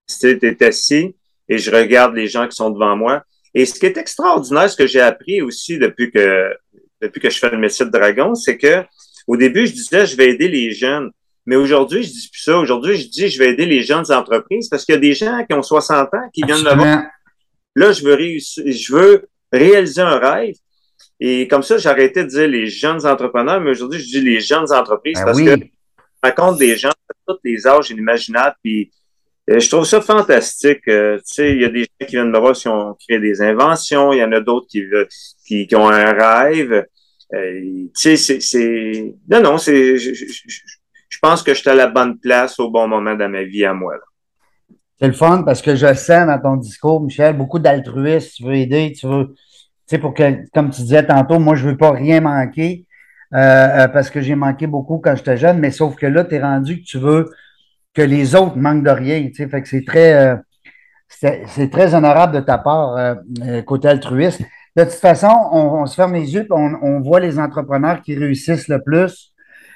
C'est- 0.07 0.39
Tu 0.39 0.45
es 0.47 0.63
assis 0.63 1.15
et 1.49 1.57
je 1.57 1.71
regarde 1.71 2.15
les 2.15 2.27
gens 2.27 2.47
qui 2.47 2.55
sont 2.55 2.69
devant 2.69 2.95
moi. 2.95 3.23
Et 3.53 3.65
ce 3.65 3.79
qui 3.79 3.87
est 3.87 3.97
extraordinaire, 3.97 4.69
ce 4.69 4.77
que 4.77 4.87
j'ai 4.87 5.01
appris 5.01 5.41
aussi 5.41 5.79
depuis 5.79 6.11
que 6.11 6.53
depuis 7.01 7.19
que 7.19 7.29
je 7.29 7.39
fais 7.39 7.49
le 7.49 7.57
métier 7.57 7.85
de 7.85 7.91
dragon, 7.91 8.35
c'est 8.35 8.57
que 8.57 8.83
au 9.27 9.37
début, 9.37 9.65
je 9.65 9.73
disais 9.73 10.05
je 10.05 10.15
vais 10.15 10.29
aider 10.29 10.47
les 10.47 10.71
jeunes. 10.71 11.11
Mais 11.45 11.55
aujourd'hui, 11.55 12.03
je 12.03 12.09
dis 12.09 12.29
plus 12.31 12.41
ça. 12.41 12.59
Aujourd'hui, 12.59 12.97
je 12.97 13.07
dis 13.07 13.27
je 13.27 13.39
vais 13.39 13.49
aider 13.49 13.65
les 13.65 13.81
jeunes 13.81 14.11
entreprises 14.11 14.69
parce 14.69 14.85
qu'il 14.85 14.93
y 14.93 14.97
a 14.97 15.01
des 15.01 15.13
gens 15.13 15.43
qui 15.45 15.55
ont 15.55 15.63
60 15.63 16.13
ans 16.13 16.29
qui 16.33 16.43
viennent 16.43 16.63
me 16.63 16.75
voir. 16.75 17.03
Là, 17.75 17.91
je 17.91 18.03
veux 18.03 18.13
réussir, 18.13 18.63
je 18.67 18.93
veux 18.93 19.27
réaliser 19.51 20.01
un 20.01 20.19
rêve. 20.19 20.55
Et 21.19 21.47
comme 21.47 21.63
ça, 21.63 21.77
j'ai 21.77 21.89
arrêté 21.89 22.23
de 22.23 22.29
dire 22.29 22.47
les 22.47 22.67
jeunes 22.67 23.05
entrepreneurs, 23.05 23.59
mais 23.59 23.71
aujourd'hui, 23.71 23.99
je 23.99 24.05
dis 24.05 24.21
les 24.21 24.39
jeunes 24.39 24.71
entreprises 24.71 25.17
Ben 25.17 25.25
parce 25.25 25.37
oui. 25.37 25.45
que 25.45 25.51
je 25.51 26.29
rencontre 26.29 26.59
des 26.59 26.77
gens 26.77 26.89
de 26.89 27.33
tous 27.33 27.39
les 27.43 27.67
âges 27.67 27.89
inimaginables. 27.89 28.55
Puis 28.63 28.91
je 29.57 29.69
trouve 29.69 29.85
ça 29.85 30.01
fantastique. 30.01 30.87
Euh, 30.87 31.17
tu 31.17 31.23
sais, 31.33 31.51
il 31.53 31.61
y 31.61 31.65
a 31.65 31.69
des 31.69 31.81
gens 31.81 32.05
qui 32.07 32.15
viennent 32.15 32.29
me 32.29 32.39
voir 32.39 32.53
qui 32.53 32.67
ont 32.67 32.95
créé 32.95 33.19
des 33.19 33.41
inventions. 33.41 34.13
Il 34.13 34.19
y 34.19 34.23
en 34.23 34.31
a 34.31 34.41
d'autres 34.41 34.67
qui, 34.67 35.67
qui 35.67 35.75
ont 35.75 35.89
un 35.89 36.11
rêve. 36.11 36.85
Euh, 37.33 37.61
tu 37.97 38.17
sais, 38.17 38.39
c'est. 38.39 39.15
Non, 39.29 39.41
non, 39.41 39.57
c'est... 39.57 39.97
Je, 39.97 41.17
pense 41.21 41.43
que 41.43 41.53
j'étais 41.53 41.71
à 41.71 41.75
la 41.75 41.87
bonne 41.87 42.17
place 42.17 42.59
au 42.59 42.69
bon 42.69 42.87
moment 42.87 43.15
dans 43.15 43.27
ma 43.27 43.43
vie 43.43 43.65
à 43.65 43.73
moi. 43.73 43.95
C'est 44.99 45.07
le 45.07 45.13
fun 45.13 45.43
parce 45.43 45.61
que 45.61 45.75
je 45.75 45.93
sens 45.93 46.27
dans 46.27 46.39
ton 46.41 46.55
discours, 46.55 47.01
Michel, 47.01 47.35
beaucoup 47.35 47.59
d'altruisme. 47.59 48.29
Tu 48.35 48.43
veux 48.43 48.55
aider, 48.55 48.93
tu 48.97 49.07
veux, 49.07 49.33
tu 49.33 49.35
sais, 49.87 49.97
pour 49.97 50.13
que, 50.13 50.47
comme 50.53 50.69
tu 50.69 50.81
disais 50.81 51.05
tantôt, 51.05 51.39
moi, 51.39 51.55
je 51.55 51.67
veux 51.67 51.77
pas 51.77 51.91
rien 51.91 52.21
manquer 52.21 52.85
euh, 53.33 53.37
euh, 53.37 53.87
parce 53.87 54.09
que 54.09 54.21
j'ai 54.21 54.35
manqué 54.35 54.67
beaucoup 54.67 54.99
quand 54.99 55.15
j'étais 55.15 55.37
jeune, 55.37 55.59
mais 55.59 55.71
sauf 55.71 55.95
que 55.95 56.05
là, 56.05 56.23
tu 56.23 56.35
es 56.35 56.41
rendu 56.41 56.81
que 56.81 56.85
tu 56.85 56.97
veux 56.97 57.29
que 57.93 58.01
les 58.01 58.35
autres 58.35 58.57
manquent 58.57 58.83
de 58.83 58.89
rien. 58.89 59.27
Tu 59.27 59.49
sais, 59.49 59.63
c'est 59.65 59.85
très, 59.85 60.13
euh, 60.13 60.35
c'est 61.07 61.69
très 61.71 61.95
honorable 61.95 62.35
de 62.35 62.39
ta 62.41 62.57
part, 62.57 62.95
euh, 62.97 63.15
euh, 63.43 63.61
côté 63.61 63.87
altruiste. 63.87 64.41
De 64.75 64.83
toute 64.83 64.93
façon, 64.93 65.29
on, 65.51 65.85
se 65.85 65.95
ferme 65.95 66.13
les 66.13 66.33
yeux, 66.33 66.47
on, 66.51 66.73
on 66.81 67.01
voit 67.01 67.19
les 67.19 67.39
entrepreneurs 67.39 68.01
qui 68.01 68.15
réussissent 68.15 68.67
le 68.67 68.81
plus. 68.81 69.33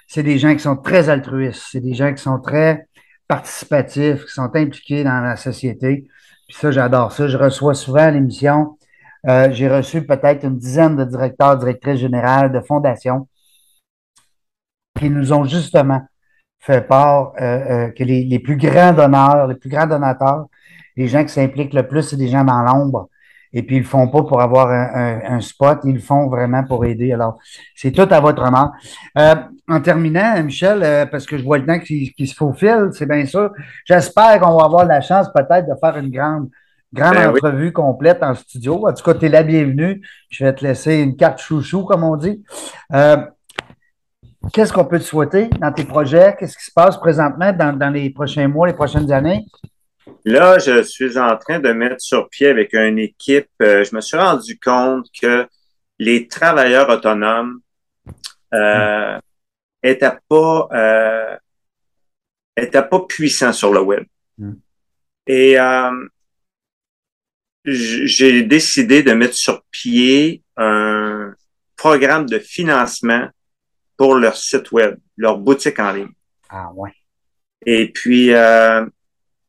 C'est 0.08 0.24
des 0.24 0.38
gens 0.38 0.54
qui 0.54 0.62
sont 0.62 0.78
très 0.78 1.10
altruistes. 1.10 1.64
C'est 1.72 1.80
des 1.82 1.94
gens 1.94 2.14
qui 2.14 2.22
sont 2.22 2.40
très 2.40 2.88
participatifs, 3.28 4.26
qui 4.26 4.32
sont 4.32 4.56
impliqués 4.56 5.04
dans 5.04 5.22
la 5.22 5.36
société. 5.36 6.08
Puis 6.48 6.58
ça, 6.58 6.72
j'adore 6.72 7.12
ça. 7.12 7.28
Je 7.28 7.38
reçois 7.38 7.74
souvent 7.74 8.04
à 8.04 8.12
l'émission. 8.12 8.78
j'ai 9.26 9.68
reçu 9.68 10.06
peut-être 10.06 10.44
une 10.46 10.58
dizaine 10.58 10.96
de 10.96 11.06
directeurs, 11.06 11.58
directrices 11.58 12.00
générales 12.00 12.52
de 12.52 12.60
fondations 12.62 13.28
qui 15.00 15.10
nous 15.10 15.34
ont 15.34 15.46
justement 15.46 16.02
fait 16.66 16.82
part 16.88 17.34
euh, 17.42 17.44
euh, 17.88 17.90
que 17.90 18.04
les, 18.04 18.24
les 18.24 18.40
plus 18.40 18.58
grands 18.58 18.94
donneurs, 18.94 19.48
les 19.48 19.56
plus 19.56 19.70
grands 19.70 19.88
donateurs, 19.88 20.46
les 20.96 21.08
gens 21.08 21.24
qui 21.24 21.30
s'impliquent 21.34 21.74
le 21.74 21.88
plus, 21.88 22.04
c'est 22.04 22.18
des 22.18 22.28
gens 22.28 22.44
dans 22.44 22.62
l'ombre. 22.62 23.10
Et 23.56 23.62
puis, 23.62 23.76
ils 23.76 23.80
le 23.82 23.86
font 23.86 24.08
pas 24.08 24.24
pour 24.24 24.42
avoir 24.42 24.70
un, 24.70 24.88
un- 24.96 25.36
un 25.36 25.40
spot, 25.42 25.80
ils 25.84 25.94
le 25.94 26.00
font 26.00 26.28
vraiment 26.28 26.64
pour 26.64 26.86
aider. 26.86 27.14
Alors, 27.14 27.38
c'est 27.76 27.92
tout 27.92 28.08
à 28.10 28.20
votre 28.20 28.42
honneur. 28.42 28.72
Euh, 29.18 29.36
en 29.70 29.80
terminant, 29.80 30.42
Michel, 30.44 30.82
euh, 30.82 31.06
parce 31.06 31.26
que 31.28 31.38
je 31.38 31.44
vois 31.44 31.60
le 31.60 31.66
temps 31.68 31.78
qui, 31.80 32.12
qui 32.14 32.26
se 32.26 32.34
faufile, 32.36 32.90
c'est 32.94 33.06
bien 33.08 33.26
sûr. 33.28 33.52
J'espère 33.86 34.40
qu'on 34.40 34.58
va 34.58 34.66
avoir 34.66 34.86
la 34.86 35.02
chance 35.02 35.28
peut-être 35.32 35.68
de 35.68 35.76
faire 35.80 35.96
une 35.98 36.10
grande, 36.10 36.50
grande 36.92 37.14
Ben 37.16 37.30
oui. 37.32 37.40
entrevue 37.44 37.72
complète 37.72 38.24
en 38.24 38.34
studio. 38.34 38.88
En 38.88 38.94
tout 38.94 39.04
cas, 39.04 39.14
tu 39.14 39.26
es 39.28 39.30
la 39.30 39.44
bienvenue. 39.44 40.02
Je 40.30 40.46
vais 40.46 40.54
te 40.56 40.64
laisser 40.66 40.96
une 41.02 41.16
carte 41.16 41.40
chouchou, 41.40 41.84
comme 41.86 42.04
on 42.04 42.16
dit. 42.16 42.44
Euh, 42.94 43.18
Qu'est-ce 44.52 44.74
qu'on 44.74 44.86
peut 44.86 45.00
te 45.00 45.04
souhaiter 45.04 45.48
dans 45.60 45.72
tes 45.72 45.86
projets? 45.86 46.36
Qu'est-ce 46.38 46.58
qui 46.58 46.66
se 46.66 46.72
passe 46.72 46.98
présentement 46.98 47.54
dans, 47.54 47.78
dans 47.78 47.90
les 47.90 48.10
prochains 48.10 48.48
mois, 48.48 48.68
les 48.68 48.74
prochaines 48.74 49.12
années? 49.12 49.46
Là, 50.26 50.60
je 50.60 50.84
suis 50.84 51.18
en 51.18 51.38
train 51.38 51.60
de 51.60 51.72
mettre 51.72 52.02
sur 52.02 52.30
pied 52.30 52.48
avec 52.48 52.74
une 52.74 53.00
équipe. 53.00 53.50
euh, 53.62 53.84
je 53.84 53.96
me 53.96 54.02
suis 54.02 54.18
rendu 54.18 54.60
compte 54.60 55.08
que 55.22 55.48
les 55.98 56.28
travailleurs 56.28 56.90
autonomes 56.90 57.62
euh, 58.54 59.18
étaient 59.82 60.18
pas 60.28 60.68
euh, 60.74 61.38
étaient 62.58 62.84
pas 62.84 63.00
puissants 63.08 63.54
sur 63.54 63.74
le 63.74 63.82
web. 63.82 64.04
Mm. 64.38 64.54
Et 65.28 65.58
j'ai 67.66 68.44
décidé 68.44 69.04
de 69.04 69.14
mettre 69.14 69.36
sur 69.36 69.64
pied 69.72 70.44
un 70.58 71.34
programme 71.78 72.26
de 72.26 72.40
financement 72.40 73.30
pour 73.98 74.16
leur 74.16 74.36
site 74.36 74.72
web, 74.72 74.98
leur 75.18 75.38
boutique 75.38 75.80
en 75.80 75.92
ligne. 75.92 76.12
Ah 76.50 76.72
ouais. 76.74 76.94
Et 77.66 77.92
puis, 77.92 78.34
euh, 78.34 78.86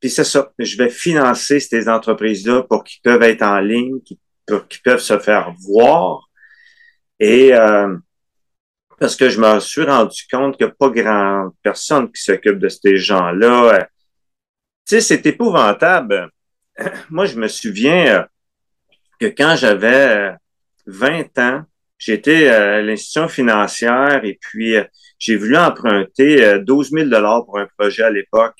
puis 0.00 0.10
c'est 0.10 0.24
ça. 0.24 0.52
Je 0.58 0.76
vais 0.76 0.90
financer 0.90 1.60
ces 1.60 1.88
entreprises-là 1.88 2.62
pour 2.64 2.84
qu'ils 2.84 3.00
peuvent 3.02 3.22
être 3.22 3.42
en 3.42 3.58
ligne, 3.60 3.98
pour 4.46 4.68
qu'ils 4.68 4.82
peuvent 4.82 5.00
se 5.00 5.18
faire 5.18 5.52
voir. 5.60 6.28
Et 7.18 7.54
euh, 7.54 7.96
parce 8.98 9.16
que 9.16 9.28
je 9.28 9.40
me 9.40 9.58
suis 9.60 9.82
rendu 9.82 10.22
compte 10.30 10.56
qu'il 10.56 10.66
n'y 10.66 10.72
a 10.72 10.74
pas 10.74 10.90
grand 10.90 11.50
personne 11.62 12.10
qui 12.12 12.22
s'occupe 12.22 12.58
de 12.58 12.68
ces 12.68 12.96
gens-là. 12.96 13.74
Euh, 13.74 13.84
Tu 14.86 14.96
sais, 14.96 15.00
c'est 15.00 15.26
épouvantable. 15.26 16.30
Moi, 17.10 17.26
je 17.26 17.36
me 17.36 17.48
souviens 17.48 18.26
que 19.18 19.26
quand 19.26 19.56
j'avais 19.56 20.32
euh, 20.32 20.32
20 20.86 21.38
ans, 21.38 21.64
j'étais 22.04 22.48
à 22.48 22.82
l'institution 22.82 23.28
financière 23.28 24.20
et 24.24 24.38
puis 24.40 24.76
euh, 24.76 24.84
j'ai 25.18 25.36
voulu 25.36 25.56
emprunter 25.56 26.44
euh, 26.44 26.58
12 26.58 26.90
000 26.90 27.08
dollars 27.08 27.44
pour 27.44 27.58
un 27.58 27.66
projet 27.78 28.02
à 28.02 28.10
l'époque. 28.10 28.56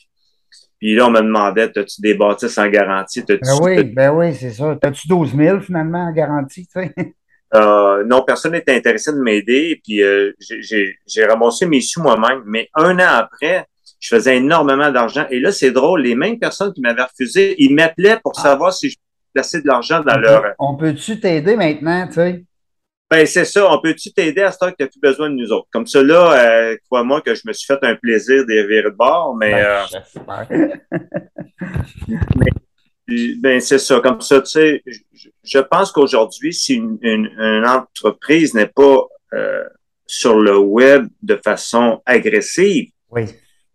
Puis 0.78 0.94
là, 0.94 1.06
on 1.06 1.10
me 1.10 1.20
demandait, 1.20 1.70
as-tu 1.78 2.00
des 2.00 2.14
bâtisses 2.14 2.58
en 2.58 2.68
garantie? 2.68 3.22
Ben 3.26 3.38
oui, 3.62 3.84
ben 3.84 4.10
oui, 4.12 4.34
c'est 4.34 4.50
ça. 4.50 4.76
T'as-tu 4.80 5.08
12 5.08 5.34
000 5.36 5.60
finalement 5.60 6.06
en 6.08 6.12
garantie? 6.12 6.68
Euh, 7.54 8.02
non, 8.04 8.22
personne 8.26 8.50
n'était 8.50 8.74
intéressé 8.74 9.12
de 9.12 9.18
m'aider. 9.18 9.80
Puis, 9.84 10.02
euh, 10.02 10.32
j'ai- 10.40 11.24
ramassé 11.24 11.66
mes 11.66 11.80
sous 11.80 12.02
moi-même. 12.02 12.42
Mais 12.46 12.68
un 12.74 12.98
an 12.98 13.06
après, 13.12 13.66
je 14.00 14.08
faisais 14.12 14.38
énormément 14.38 14.90
d'argent. 14.90 15.24
Et 15.30 15.38
là, 15.38 15.52
c'est 15.52 15.70
drôle, 15.70 16.02
les 16.02 16.16
mêmes 16.16 16.40
personnes 16.40 16.72
qui 16.72 16.80
m'avaient 16.80 17.04
refusé, 17.04 17.54
ils 17.62 17.72
m'appelaient 17.72 18.18
pour 18.24 18.32
Ah. 18.38 18.42
savoir 18.42 18.72
si 18.72 18.90
je 18.90 18.96
plaçais 19.32 19.60
de 19.62 19.68
l'argent 19.68 20.00
dans 20.00 20.16
On 20.16 20.18
leur... 20.18 20.42
peut- 20.42 20.48
On 20.58 20.76
peut-tu 20.76 21.20
t'aider 21.20 21.54
maintenant, 21.54 22.08
tu 22.08 22.14
sais? 22.14 22.44
Ben, 23.10 23.26
c'est 23.26 23.44
ça. 23.44 23.70
On 23.70 23.80
peut-tu 23.80 24.12
t'aider 24.12 24.40
à 24.42 24.50
ce 24.50 24.58
temps 24.58 24.70
que 24.70 24.76
tu 24.76 24.82
n'as 24.82 24.88
plus 24.88 25.00
besoin 25.00 25.30
de 25.30 25.34
nous 25.34 25.52
autres? 25.52 25.68
Comme 25.72 25.86
ça, 25.86 26.02
là, 26.02 26.32
euh, 26.32 26.76
crois-moi 26.86 27.20
que 27.20 27.34
je 27.34 27.42
me 27.46 27.52
suis 27.52 27.66
fait 27.66 27.78
un 27.82 27.94
plaisir 27.96 28.44
des 28.46 28.66
virer 28.66 28.90
de 28.90 28.96
bord, 28.96 29.36
mais... 29.36 29.52
Ben, 29.52 29.86
euh, 30.50 30.68
Ben, 33.40 33.60
c'est 33.60 33.78
ça. 33.78 34.00
Comme 34.00 34.20
ça, 34.22 34.40
tu 34.40 34.46
sais, 34.50 34.82
je, 34.86 35.28
je 35.42 35.58
pense 35.58 35.92
qu'aujourd'hui, 35.92 36.54
si 36.54 36.74
une, 36.74 36.98
une- 37.02 37.30
une 37.38 37.66
entreprise 37.66 38.54
n'est 38.54 38.66
pas 38.74 39.04
euh, 39.34 39.64
sur 40.06 40.38
le 40.40 40.56
web 40.56 41.06
de 41.22 41.36
façon 41.36 42.00
agressive, 42.06 42.88
Oui. 43.10 43.24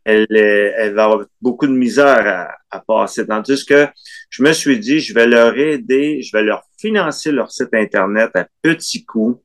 Elle, 0.06 0.27
est- 0.36 0.74
elle 0.77 0.94
va 0.94 1.06
avoir 1.06 1.25
beaucoup 1.41 1.68
de 1.68 1.74
misère 1.74 2.25
à, 2.27 2.77
à 2.77 2.79
passer. 2.79 3.25
Tandis 3.27 3.65
que 3.65 3.88
je 4.29 4.44
me 4.44 4.51
suis 4.53 4.79
dit, 4.79 5.00
je 5.00 5.13
vais 5.13 5.27
leur 5.27 5.58
aider, 5.58 6.22
je 6.22 6.36
vais 6.36 6.44
leur 6.44 6.63
financer 6.79 7.32
leur 7.32 7.51
site 7.51 7.70
Internet 7.74 8.32
à 8.36 8.48
petits 8.62 9.06
coûts. 9.06 9.41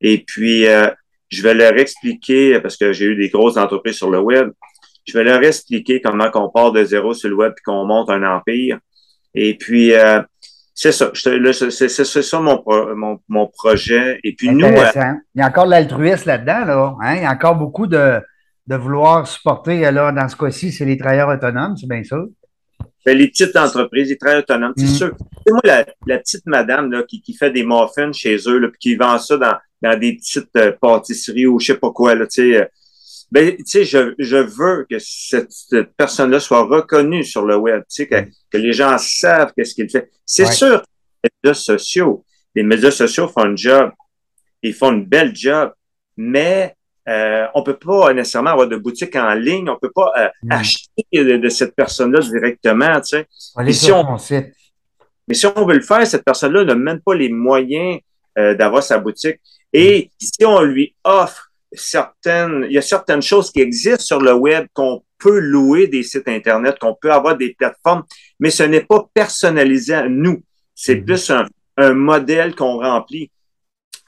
Et 0.00 0.24
puis, 0.26 0.66
euh, 0.66 0.88
je 1.28 1.42
vais 1.42 1.54
leur 1.54 1.76
expliquer, 1.78 2.58
parce 2.60 2.76
que 2.76 2.92
j'ai 2.92 3.04
eu 3.06 3.16
des 3.16 3.28
grosses 3.28 3.56
entreprises 3.56 3.96
sur 3.96 4.10
le 4.10 4.18
web, 4.20 4.50
je 5.06 5.12
vais 5.16 5.24
leur 5.24 5.42
expliquer 5.42 6.00
comment 6.00 6.30
qu'on 6.30 6.50
part 6.50 6.72
de 6.72 6.84
zéro 6.84 7.14
sur 7.14 7.28
le 7.28 7.36
web 7.36 7.52
et 7.56 7.62
qu'on 7.64 7.84
monte 7.84 8.10
un 8.10 8.22
empire. 8.22 8.78
Et 9.34 9.56
puis, 9.56 9.92
euh, 9.94 10.20
c'est 10.74 10.92
ça. 10.92 11.12
Là, 11.26 11.52
c'est 11.52 11.88
ça 11.88 12.40
mon, 12.40 12.58
pro- 12.58 12.94
mon, 12.96 13.20
mon 13.28 13.46
projet. 13.46 14.18
Et 14.24 14.34
puis, 14.34 14.48
nous, 14.50 14.66
euh. 14.66 14.90
Il 15.34 15.40
y 15.40 15.42
a 15.42 15.46
encore 15.48 15.66
de 15.66 15.70
l'altruisme 15.70 16.28
là-dedans, 16.28 16.64
là. 16.64 16.96
Hein? 17.02 17.16
Il 17.16 17.22
y 17.22 17.26
a 17.26 17.30
encore 17.32 17.56
beaucoup 17.56 17.86
de, 17.86 18.20
de 18.66 18.76
vouloir 18.76 19.26
supporter, 19.26 19.78
là, 19.90 20.12
dans 20.12 20.28
ce 20.28 20.36
cas-ci, 20.36 20.72
c'est 20.72 20.84
les 20.84 20.96
travailleurs 20.96 21.28
autonomes, 21.28 21.76
c'est 21.76 21.88
bien 21.88 22.02
ça. 22.04 22.16
Ben, 23.04 23.16
les 23.16 23.28
petites 23.28 23.56
entreprises, 23.56 24.08
les 24.10 24.18
travailleurs 24.18 24.42
autonomes, 24.44 24.74
c'est 24.76 24.84
Mm. 24.84 24.88
sûr. 24.88 25.16
C'est 25.46 25.52
moi, 25.52 25.60
la, 25.64 25.86
la 26.06 26.18
petite 26.18 26.46
madame 26.46 26.90
là, 26.92 27.02
qui, 27.02 27.20
qui 27.22 27.34
fait 27.34 27.50
des 27.50 27.64
muffins 27.64 28.12
chez 28.12 28.36
eux, 28.46 28.58
là, 28.58 28.68
puis 28.68 28.78
qui 28.78 28.94
vend 28.96 29.18
ça 29.18 29.36
dans, 29.38 29.56
dans 29.82 29.98
des 29.98 30.16
petites 30.16 30.54
euh, 30.56 30.72
pâtisseries 30.80 31.46
ou 31.46 31.58
je 31.58 31.66
sais 31.66 31.78
pas 31.78 31.90
quoi, 31.90 32.14
là, 32.14 32.26
tu 32.26 32.52
sais. 32.52 32.56
euh, 32.60 32.66
ben, 33.32 33.56
tu 33.56 33.62
sais, 33.64 33.84
je, 33.84 34.14
je 34.18 34.36
veux 34.36 34.86
que 34.90 34.96
cette, 34.98 35.50
cette 35.52 35.94
personne-là 35.96 36.40
soit 36.40 36.64
reconnue 36.64 37.24
sur 37.24 37.44
le 37.46 37.56
web, 37.56 37.80
tu 37.88 38.04
sais, 38.04 38.06
que, 38.08 38.16
que 38.50 38.58
les 38.58 38.72
gens 38.72 38.96
savent 38.98 39.52
qu'est-ce 39.56 39.74
qu'il 39.74 39.88
fait. 39.88 40.10
C'est 40.26 40.46
Ouais. 40.46 40.52
sûr, 40.52 40.82
les 41.24 41.30
médias 41.42 41.54
sociaux, 41.54 42.24
les 42.54 42.62
médias 42.64 42.90
sociaux 42.90 43.28
font 43.28 43.44
un 43.44 43.56
job, 43.56 43.92
ils 44.62 44.74
font 44.74 44.92
une 44.92 45.06
belle 45.06 45.34
job, 45.34 45.72
mais 46.16 46.74
euh, 47.08 47.46
on 47.54 47.62
peut 47.62 47.78
pas 47.78 48.12
nécessairement 48.12 48.50
avoir 48.50 48.68
de 48.68 48.76
boutique 48.76 49.16
en 49.16 49.32
ligne, 49.34 49.68
on 49.68 49.78
peut 49.78 49.90
pas 49.94 50.12
euh, 50.18 50.28
Mm. 50.42 50.52
acheter 50.52 51.04
de, 51.12 51.36
de 51.36 51.48
cette 51.48 51.74
personne-là 51.74 52.20
directement, 52.20 53.00
tu 53.00 53.16
sais. 53.18 53.26
Si 53.72 53.90
on-. 53.92 54.16
Mais 55.28 55.34
si 55.34 55.46
on 55.46 55.64
veut 55.66 55.74
le 55.76 55.82
faire, 55.82 56.06
cette 56.06 56.24
personne-là 56.24 56.64
n'a 56.64 56.74
même 56.74 57.00
pas 57.00 57.14
les 57.14 57.28
moyens 57.30 58.00
euh, 58.38 58.54
d'avoir 58.54 58.82
sa 58.82 58.98
boutique. 58.98 59.38
Et 59.72 60.10
si 60.18 60.44
on 60.44 60.60
lui 60.62 60.94
offre 61.04 61.50
certaines, 61.72 62.66
il 62.68 62.72
y 62.72 62.78
a 62.78 62.82
certaines 62.82 63.22
choses 63.22 63.50
qui 63.52 63.60
existent 63.60 64.02
sur 64.04 64.20
le 64.20 64.32
web 64.34 64.66
qu'on 64.72 65.02
peut 65.18 65.38
louer 65.38 65.86
des 65.86 66.02
sites 66.02 66.26
Internet, 66.28 66.78
qu'on 66.80 66.96
peut 67.00 67.12
avoir 67.12 67.36
des 67.36 67.54
plateformes, 67.54 68.02
mais 68.40 68.50
ce 68.50 68.62
n'est 68.64 68.82
pas 68.84 69.08
personnalisé 69.14 69.94
à 69.94 70.08
nous. 70.08 70.42
C'est 70.74 70.96
Mhm. 70.96 71.04
plus 71.04 71.30
un, 71.30 71.46
un 71.76 71.92
modèle 71.94 72.54
qu'on 72.56 72.78
remplit. 72.78 73.30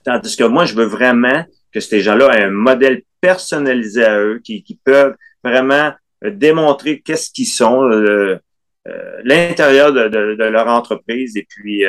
Tandis 0.05 0.37
que 0.37 0.45
moi, 0.45 0.65
je 0.65 0.75
veux 0.75 0.87
vraiment 0.87 1.45
que 1.73 1.81
ces 1.81 2.01
gens-là 2.01 2.37
aient 2.37 2.45
un 2.45 2.51
modèle 2.51 3.03
personnalisé 3.21 4.05
à 4.05 4.21
eux, 4.21 4.41
qui, 4.45 4.63
qui 4.63 4.79
peuvent 4.85 5.15
vraiment 5.43 5.93
euh, 6.25 6.31
démontrer 6.31 7.01
qu'est-ce 7.01 7.31
qu'ils 7.31 7.47
sont, 7.47 7.83
euh, 7.91 8.39
l'intérieur 9.25 9.93
de, 9.93 10.09
de, 10.09 10.45
leur 10.45 10.67
entreprise. 10.67 11.37
Et 11.37 11.47
puis, 11.49 11.85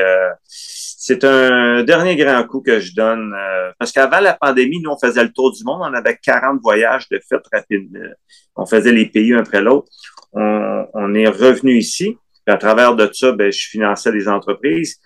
c'est 0.48 1.24
un 1.24 1.82
dernier 1.82 2.16
grand 2.16 2.44
coup 2.44 2.62
que 2.62 2.80
je 2.80 2.94
donne. 2.94 3.34
parce 3.80 3.92
qu'avant 3.92 4.20
la 4.20 4.34
pandémie, 4.34 4.80
nous, 4.80 4.92
on 4.92 4.98
faisait 5.00 5.24
le 5.24 5.32
tour 5.32 5.52
du 5.52 5.64
monde. 5.64 5.82
On 5.82 5.94
avait 5.96 6.20
40 6.22 6.62
voyages 6.62 7.10
de 7.10 7.20
fait 7.28 7.42
rapide. 7.52 8.16
On 8.56 8.68
faisait 8.68 8.92
les 8.92 9.08
pays 9.08 9.34
un 9.34 9.40
après 9.40 9.62
l'autre. 9.62 9.88
On, 10.34 10.86
on, 10.94 11.16
est 11.16 11.28
revenu 11.28 11.78
ici. 11.80 12.16
à 12.46 12.58
travers 12.58 12.96
de 12.96 13.10
ça, 13.12 13.32
ben, 13.32 13.52
je 13.52 13.70
finançais 13.70 14.12
des 14.12 14.28
entreprises. 14.28 15.00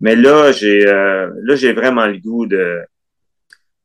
Mais 0.00 0.16
là, 0.16 0.50
j'ai 0.50 0.80
là, 0.80 1.56
j'ai 1.56 1.74
vraiment 1.74 2.06
le 2.06 2.16
goût 2.16 2.46
de 2.46 2.80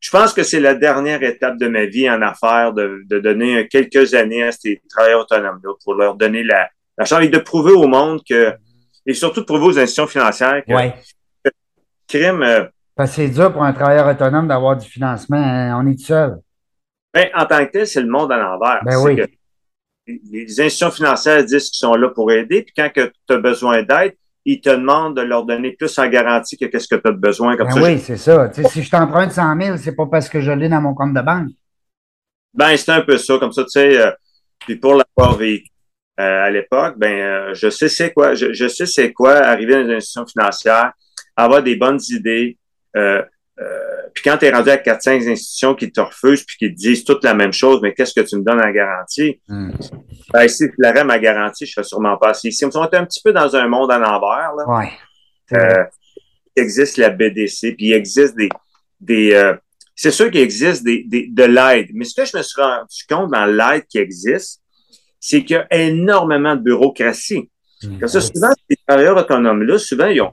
je 0.00 0.10
pense 0.10 0.32
que 0.32 0.42
c'est 0.42 0.60
la 0.60 0.74
dernière 0.74 1.22
étape 1.22 1.58
de 1.58 1.68
ma 1.68 1.84
vie 1.84 2.08
en 2.08 2.22
affaires 2.22 2.72
de, 2.72 3.02
de 3.04 3.18
donner 3.18 3.68
quelques 3.68 4.14
années 4.14 4.42
à 4.42 4.52
ces 4.52 4.82
travailleurs 4.88 5.20
autonomes-là 5.20 5.72
pour 5.84 5.94
leur 5.94 6.14
donner 6.14 6.42
la, 6.42 6.68
la 6.96 7.04
chance 7.04 7.22
et 7.22 7.28
de 7.28 7.38
prouver 7.38 7.72
au 7.72 7.86
monde 7.86 8.20
que, 8.28 8.54
et 9.06 9.14
surtout 9.14 9.40
de 9.40 9.46
prouver 9.46 9.66
aux 9.66 9.78
institutions 9.78 10.06
financières 10.06 10.64
que, 10.66 10.72
ouais. 10.72 10.94
crime. 12.08 12.42
Euh, 12.42 12.64
Parce 12.96 13.10
que 13.10 13.16
c'est 13.16 13.28
dur 13.28 13.52
pour 13.52 13.62
un 13.62 13.72
travailleur 13.72 14.08
autonome 14.08 14.48
d'avoir 14.48 14.76
du 14.76 14.88
financement. 14.88 15.36
Hein? 15.36 15.78
On 15.82 15.86
est 15.86 15.96
tout 15.96 16.06
seul. 16.06 16.38
Ben, 17.12 17.28
en 17.34 17.44
tant 17.44 17.64
que 17.66 17.70
tel, 17.72 17.86
c'est 17.86 18.00
le 18.00 18.08
monde 18.08 18.32
à 18.32 18.36
l'envers. 18.38 18.80
Ben 18.84 18.96
oui. 19.02 19.22
Les 20.06 20.60
institutions 20.60 20.90
financières 20.90 21.44
disent 21.44 21.70
qu'ils 21.70 21.78
sont 21.78 21.94
là 21.94 22.08
pour 22.08 22.32
aider, 22.32 22.62
puis 22.62 22.72
quand 22.76 22.90
tu 22.94 23.34
as 23.34 23.36
besoin 23.38 23.82
d'aide, 23.82 24.14
ils 24.52 24.60
te 24.60 24.70
demandent 24.70 25.16
de 25.16 25.22
leur 25.22 25.44
donner 25.44 25.72
plus 25.72 25.98
en 25.98 26.08
garantie 26.08 26.56
que 26.56 26.66
qu'est-ce 26.66 26.88
que 26.88 27.00
tu 27.00 27.08
as 27.08 27.12
besoin. 27.12 27.56
Comme 27.56 27.68
ben 27.68 27.74
ça, 27.74 27.82
oui, 27.82 27.98
c'est 27.98 28.16
ça. 28.16 28.50
si 28.52 28.82
je 28.82 28.90
t'emprunte 28.90 29.32
100 29.32 29.60
000, 29.60 29.76
c'est 29.76 29.94
pas 29.94 30.06
parce 30.06 30.28
que 30.28 30.40
je 30.40 30.50
l'ai 30.50 30.68
dans 30.68 30.80
mon 30.80 30.94
compte 30.94 31.14
de 31.14 31.20
banque. 31.20 31.48
Ben, 32.52 32.76
c'est 32.76 32.90
un 32.90 33.02
peu 33.02 33.16
ça. 33.16 33.38
Comme 33.38 33.52
ça, 33.52 33.62
tu 33.62 33.70
sais, 33.70 34.00
euh, 34.00 34.10
puis 34.58 34.76
pour 34.76 34.94
l'avoir 34.94 35.36
vécu 35.36 35.70
euh, 36.18 36.44
à 36.44 36.50
l'époque, 36.50 36.94
ben, 36.98 37.12
euh, 37.12 37.54
je 37.54 37.70
sais 37.70 37.88
c'est 37.88 38.12
quoi. 38.12 38.34
Je, 38.34 38.52
je 38.52 38.68
sais 38.68 38.86
c'est 38.86 39.12
quoi 39.12 39.36
arriver 39.36 39.74
dans 39.74 39.88
une 39.88 39.92
institution 39.92 40.26
financière, 40.26 40.92
avoir 41.36 41.62
des 41.62 41.76
bonnes 41.76 42.00
idées. 42.08 42.58
Euh, 42.96 43.22
puis 44.14 44.22
quand 44.24 44.38
tu 44.38 44.46
es 44.46 44.50
rendu 44.50 44.70
à 44.70 44.76
4-5 44.76 45.30
institutions 45.30 45.74
qui 45.74 45.90
te 45.90 46.00
refusent 46.00 46.44
puis 46.44 46.56
qui 46.56 46.74
te 46.74 46.76
disent 46.76 47.04
toutes 47.04 47.24
la 47.24 47.34
même 47.34 47.52
chose, 47.52 47.80
mais 47.82 47.94
qu'est-ce 47.94 48.14
que 48.14 48.26
tu 48.26 48.36
me 48.36 48.42
donnes 48.42 48.60
en 48.60 48.70
garantie? 48.70 49.40
Hmm. 49.48 49.72
Ben, 50.32 50.48
si 50.48 50.64
je 50.66 50.72
flairais 50.72 51.04
ma 51.04 51.18
garantie, 51.18 51.66
je 51.66 51.72
serais 51.72 51.84
sûrement 51.84 52.16
pas 52.16 52.30
assis 52.30 52.48
ici. 52.48 52.64
On 52.64 52.70
est 52.70 52.94
un 52.94 53.04
petit 53.04 53.20
peu 53.22 53.32
dans 53.32 53.54
un 53.56 53.66
monde 53.68 53.90
à 53.90 53.98
l'envers. 53.98 54.52
Là. 54.56 54.68
Ouais. 54.68 54.90
Euh, 55.52 55.84
il 56.56 56.62
existe 56.62 56.96
la 56.96 57.10
BDC, 57.10 57.76
puis 57.76 57.86
il 57.86 57.92
existe 57.92 58.36
des. 58.36 58.48
des 59.00 59.32
euh, 59.34 59.54
c'est 59.94 60.10
sûr 60.10 60.30
qu'il 60.30 60.40
existe 60.40 60.82
des, 60.82 61.04
des, 61.04 61.28
de 61.28 61.44
l'aide, 61.44 61.88
mais 61.92 62.04
ce 62.04 62.14
que 62.14 62.24
je 62.24 62.36
me 62.36 62.42
suis 62.42 62.60
rendu 62.60 63.04
compte 63.08 63.30
dans 63.30 63.44
l'aide 63.44 63.84
qui 63.86 63.98
existe, 63.98 64.62
c'est 65.18 65.44
qu'il 65.44 65.56
y 65.56 65.58
a 65.58 65.66
énormément 65.70 66.56
de 66.56 66.62
bureaucratie. 66.62 67.50
Hmm. 67.82 67.98
Comme 67.98 68.08
ça, 68.08 68.20
souvent, 68.20 68.50
ces 68.68 68.76
travailleurs 68.86 69.16
autonomes-là, 69.16 69.78
souvent, 69.78 70.06
ils 70.06 70.22
ont. 70.22 70.32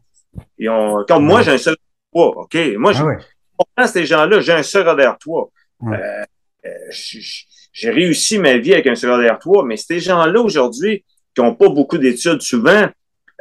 Ils 0.59 0.69
ont 0.69 1.03
comme 1.07 1.25
moi, 1.25 1.41
j'ai 1.41 1.51
un 1.51 1.57
seul 1.57 1.75
OK? 2.13 2.57
Moi, 2.77 2.93
je 2.93 3.01
Ah 3.01 3.05
ouais. 3.05 3.17
Comprends 3.57 3.87
ces 3.87 4.05
gens-là, 4.05 4.39
j'ai 4.41 4.53
un 4.53 4.63
secondaire 4.63 5.17
toit. 5.17 5.49
Ouais. 5.79 5.97
Euh, 5.97 6.23
euh, 6.65 6.69
j'ai 7.73 7.91
réussi 7.91 8.39
ma 8.39 8.57
vie 8.57 8.73
avec 8.73 8.87
un 8.87 8.95
secondaire 8.95 9.37
3, 9.37 9.65
mais 9.65 9.77
ces 9.77 9.99
gens-là 9.99 10.41
aujourd'hui, 10.41 11.05
qui 11.35 11.41
n'ont 11.41 11.53
pas 11.53 11.69
beaucoup 11.69 11.97
d'études 11.97 12.41
souvent, 12.41 12.87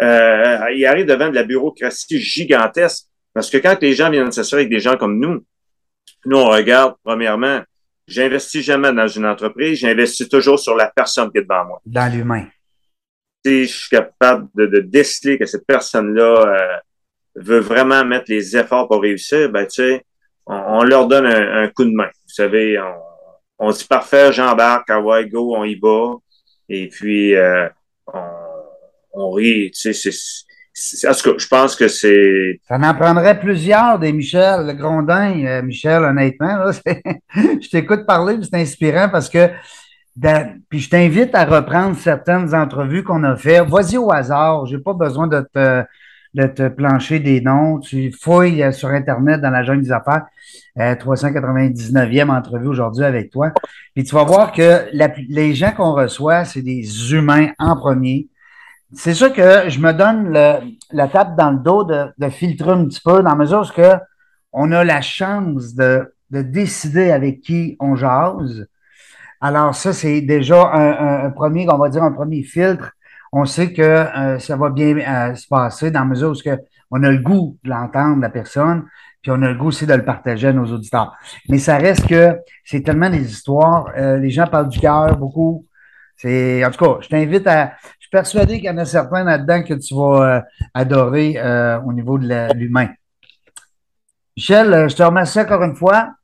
euh, 0.02 0.58
ils 0.75 0.85
arrivent 0.85 1.06
devant 1.06 1.30
de 1.30 1.35
la 1.35 1.44
bureaucratie 1.44 2.20
gigantesque. 2.20 3.06
Parce 3.32 3.50
que 3.50 3.56
quand 3.58 3.80
les 3.80 3.94
gens 3.94 4.11
viennent 4.11 4.32
s'assurer 4.32 4.62
avec 4.62 4.70
des 4.70 4.80
gens 4.80 4.96
comme 4.96 5.18
nous, 5.18 5.44
nous, 6.26 6.37
on 6.37 6.50
regarde, 6.50 6.94
premièrement, 7.02 7.62
j'investis 8.06 8.64
jamais 8.64 8.92
dans 8.92 9.08
une 9.08 9.26
entreprise, 9.26 9.78
j'investis 9.78 10.28
toujours 10.28 10.58
sur 10.58 10.75
la 10.75 10.92
personne 10.94 11.30
qui 11.30 11.38
est 11.38 11.42
devant 11.42 11.64
moi. 11.64 11.80
Dans 11.87 12.12
l'humain. 12.12 12.46
Si 13.44 13.66
je 13.66 13.73
suis 13.73 13.90
capable 13.90 14.49
de, 14.54 14.66
de 14.66 14.80
déceler 14.80 15.38
que 15.38 15.46
cette 15.46 15.66
personne-là 15.66 16.46
euh, 16.46 16.76
veut 17.37 17.61
vraiment 17.61 18.04
mettre 18.04 18.26
les 18.28 18.56
efforts 18.56 18.88
pour 18.88 19.00
réussir, 19.00 19.50
ben, 19.50 19.64
tu 19.67 19.82
sais, 19.82 20.04
on, 20.47 20.54
on 20.54 20.82
leur 20.82 21.06
donne 21.09 21.26
un, 21.26 21.65
un 21.65 21.69
coup 21.69 21.85
de 21.85 21.93
main. 21.95 22.06
Vous 22.06 22.35
savez, 22.35 22.78
on, 22.78 23.67
on 23.67 23.71
dit 23.71 23.85
parfait, 23.85 24.32
j'embarque, 24.32 24.89
ah 24.91 25.00
ouais, 25.00 25.28
go, 25.28 25.56
on 25.56 25.65
y 25.65 25.75
va. 25.76 26.15
Et 26.69 26.89
puis, 26.89 27.35
euh, 27.35 27.69
on, 28.13 28.21
on 29.13 29.30
rit, 29.30 29.71
tu 29.71 29.93
sais, 29.93 30.11
c'est, 30.73 31.09
en 31.09 31.13
je 31.39 31.49
pense 31.49 31.75
que 31.75 31.89
c'est, 31.89 32.61
Ça 32.69 32.76
en 32.76 32.95
prendrait 32.95 33.39
plusieurs 33.39 33.99
des 33.99 34.13
Michel 34.13 34.67
le 34.67 34.73
Grondin. 34.75 35.43
Euh, 35.47 35.63
Michel, 35.63 36.02
honnêtement, 36.02 36.56
là, 36.59 36.71
je 37.35 37.69
t'écoute 37.71 38.04
parler, 38.06 38.37
c'est 38.43 38.61
inspirant 38.61 39.09
parce 39.09 39.30
que 39.30 39.49
puis 40.69 40.80
je 40.80 40.89
t'invite 40.89 41.35
à 41.35 41.45
reprendre 41.45 41.97
certaines 41.97 42.54
entrevues 42.54 43.04
qu'on 43.04 43.23
a 43.25 43.37
faites. 43.37 43.69
Vas-y 43.69 43.99
au 43.99 44.11
hasard, 44.11 44.67
j'ai 44.67 44.78
pas 44.78 44.95
besoin 44.95 45.26
de 45.26 45.41
te, 45.52 45.85
de 46.36 46.46
te 46.46 46.68
plancher 46.68 47.18
des 47.18 47.40
noms. 47.40 47.78
Tu 47.80 48.12
fouilles 48.12 48.62
euh, 48.62 48.70
sur 48.70 48.90
Internet 48.90 49.40
dans 49.40 49.50
la 49.50 49.62
jungle 49.62 49.82
des 49.82 49.92
affaires. 49.92 50.26
Euh, 50.78 50.94
399e 50.94 52.28
entrevue 52.30 52.68
aujourd'hui 52.68 53.04
avec 53.04 53.30
toi. 53.30 53.52
Puis 53.94 54.04
tu 54.04 54.14
vas 54.14 54.25
voir 54.25 54.52
que 54.52 54.84
les 54.92 55.54
gens 55.54 55.72
qu'on 55.72 55.94
reçoit, 55.94 56.44
c'est 56.44 56.60
des 56.60 57.14
humains 57.14 57.49
en 57.58 57.75
premier. 57.76 58.28
C'est 58.92 59.14
sûr 59.14 59.32
que 59.32 59.68
je 59.68 59.80
me 59.80 59.92
donne 59.92 60.30
la 60.30 61.08
tape 61.08 61.36
dans 61.36 61.50
le 61.50 61.58
dos 61.58 61.84
de, 61.84 62.28
filtrer 62.28 62.70
un 62.70 62.84
petit 62.84 63.00
peu, 63.02 63.22
dans 63.22 63.30
la 63.30 63.34
mesure 63.34 63.62
où 63.76 63.82
on 64.52 64.70
a 64.72 64.84
la 64.84 65.00
chance 65.00 65.75
de, 65.75 66.14
de 66.30 66.42
décider 66.42 67.10
avec 67.10 67.40
qui 67.40 67.76
on 67.80 67.96
jase. 67.96 68.68
Alors, 69.40 69.75
ça, 69.75 69.92
c'est 69.92 70.20
déjà 70.20 70.70
un 70.72 71.30
premier, 71.30 71.66
on 71.70 71.78
va 71.78 71.88
dire, 71.88 72.02
un 72.02 72.12
premier 72.12 72.42
filtre. 72.42 72.92
On 73.38 73.44
sait 73.44 73.70
que 73.70 73.82
euh, 73.82 74.38
ça 74.38 74.56
va 74.56 74.70
bien 74.70 74.96
euh, 74.96 75.34
se 75.34 75.46
passer 75.46 75.90
dans 75.90 76.00
la 76.00 76.06
mesure 76.06 76.30
où 76.30 76.50
on 76.90 77.02
a 77.02 77.10
le 77.10 77.18
goût 77.18 77.58
de 77.62 77.68
l'entendre, 77.68 78.22
la 78.22 78.30
personne, 78.30 78.86
puis 79.20 79.30
on 79.30 79.42
a 79.42 79.50
le 79.50 79.56
goût 79.56 79.66
aussi 79.66 79.84
de 79.84 79.92
le 79.92 80.06
partager 80.06 80.49
à 80.49 80.54
nos 80.54 80.64
auditeurs. 80.72 81.14
Mais 81.50 81.58
ça 81.58 81.76
reste 81.76 82.08
que 82.08 82.34
c'est 82.64 82.80
tellement 82.80 83.10
des 83.10 83.30
histoires. 83.30 83.92
euh, 83.99 84.16
les 84.16 84.30
gens 84.30 84.46
parlent 84.46 84.70
du 84.70 84.80
cœur 84.80 85.18
beaucoup. 85.18 85.66
En 86.25 86.70
tout 86.70 86.82
cas, 86.82 86.99
je 87.02 87.08
t'invite 87.08 87.46
à. 87.46 87.75
Je 87.99 88.06
suis 88.06 88.10
persuadé 88.10 88.54
qu'il 88.54 88.64
y 88.64 88.70
en 88.70 88.78
a 88.78 88.86
certains 88.86 89.22
là-dedans 89.22 89.62
que 89.64 89.75
tu 89.75 89.94
vas 89.94 90.42
adorer 90.72 91.38
au 91.84 91.92
niveau 91.92 92.16
de 92.16 92.54
l'humain. 92.54 92.88
Michel, 94.34 94.88
je 94.88 94.96
te 94.96 95.02
remercie 95.02 95.40
encore 95.40 95.62
une 95.62 95.76
fois. 95.76 96.14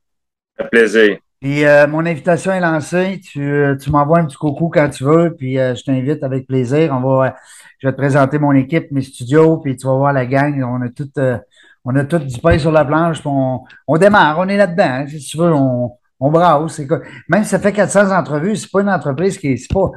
un 0.57 0.65
plaisir. 0.65 1.19
Puis 1.43 1.65
euh, 1.65 1.87
mon 1.87 2.05
invitation 2.05 2.53
est 2.53 2.61
lancée. 2.61 3.19
Tu, 3.21 3.41
euh, 3.43 3.75
tu 3.75 3.91
m'envoies 3.91 4.19
un 4.19 4.25
petit 4.25 4.37
coucou 4.37 4.69
quand 4.69 4.89
tu 4.89 5.03
veux, 5.03 5.35
puis 5.37 5.59
euh, 5.59 5.75
je 5.75 5.83
t'invite 5.83 6.23
avec 6.23 6.47
plaisir. 6.47 6.93
On 6.97 7.01
va, 7.01 7.25
euh, 7.27 7.31
je 7.79 7.87
vais 7.87 7.91
te 7.91 7.97
présenter 7.97 8.39
mon 8.39 8.53
équipe, 8.53 8.89
mes 8.91 9.01
studios, 9.01 9.57
puis 9.57 9.75
tu 9.75 9.85
vas 9.85 9.93
voir 9.95 10.13
la 10.13 10.25
gang. 10.25 10.63
On 10.63 10.81
a 10.81 10.87
tout, 10.89 11.09
euh, 11.17 11.37
on 11.83 11.93
a 11.97 12.05
tout 12.05 12.19
du 12.19 12.39
pain 12.39 12.57
sur 12.57 12.71
la 12.71 12.85
planche, 12.85 13.19
on, 13.25 13.59
on 13.87 13.97
démarre, 13.97 14.39
on 14.39 14.47
est 14.47 14.55
là-dedans. 14.55 14.83
hein. 15.03 15.07
si 15.07 15.19
tu 15.19 15.37
veux, 15.37 15.51
on, 15.53 15.91
on 16.21 16.31
brasse. 16.31 16.79
Même 17.27 17.43
si 17.43 17.49
ça 17.49 17.59
fait 17.59 17.73
400 17.73 18.09
entrevues, 18.17 18.55
c'est 18.55 18.71
pas 18.71 18.81
une 18.81 18.89
entreprise 18.89 19.37
qui 19.37 19.47
est, 19.49 19.73
pas, 19.73 19.91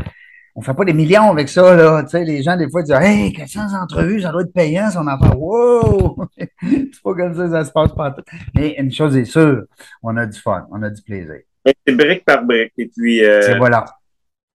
on 0.58 0.62
fait 0.62 0.72
pas 0.74 0.84
des 0.86 0.94
millions 0.94 1.30
avec 1.30 1.48
ça, 1.50 1.76
là. 1.76 2.02
Tu 2.04 2.08
sais, 2.10 2.24
les 2.24 2.42
gens, 2.42 2.56
des 2.56 2.68
fois, 2.70 2.82
disent, 2.82 2.96
hey, 2.98 3.30
400 3.32 3.60
entrevues, 3.82 4.22
ça 4.22 4.32
doit 4.32 4.40
être 4.42 4.52
payant, 4.54 4.90
son 4.90 5.06
affaire. 5.06 5.38
Wow! 5.38 6.16
c'est 6.38 7.02
pas 7.04 7.14
comme 7.14 7.34
ça 7.34 7.44
que 7.44 7.50
ça 7.50 7.64
se 7.64 7.72
passe 7.72 7.92
pas. 7.94 8.16
Mais 8.54 8.74
une 8.78 8.90
chose 8.90 9.14
est 9.16 9.26
sûre, 9.26 9.64
on 10.02 10.16
a 10.16 10.24
du 10.26 10.40
fun, 10.40 10.66
on 10.72 10.82
a 10.82 10.88
du 10.90 11.02
plaisir. 11.02 11.40
C'est 11.86 11.94
brique 11.94 12.24
par 12.24 12.42
brique. 12.44 12.72
Et 12.78 12.88
puis, 12.88 13.22
euh, 13.24 13.42
C'est 13.42 13.58
voilà. 13.58 13.84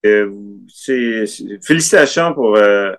euh, 0.06 0.32
c'est, 0.68 1.26
félicitations 1.62 2.34
pour, 2.34 2.56
euh, 2.56 2.94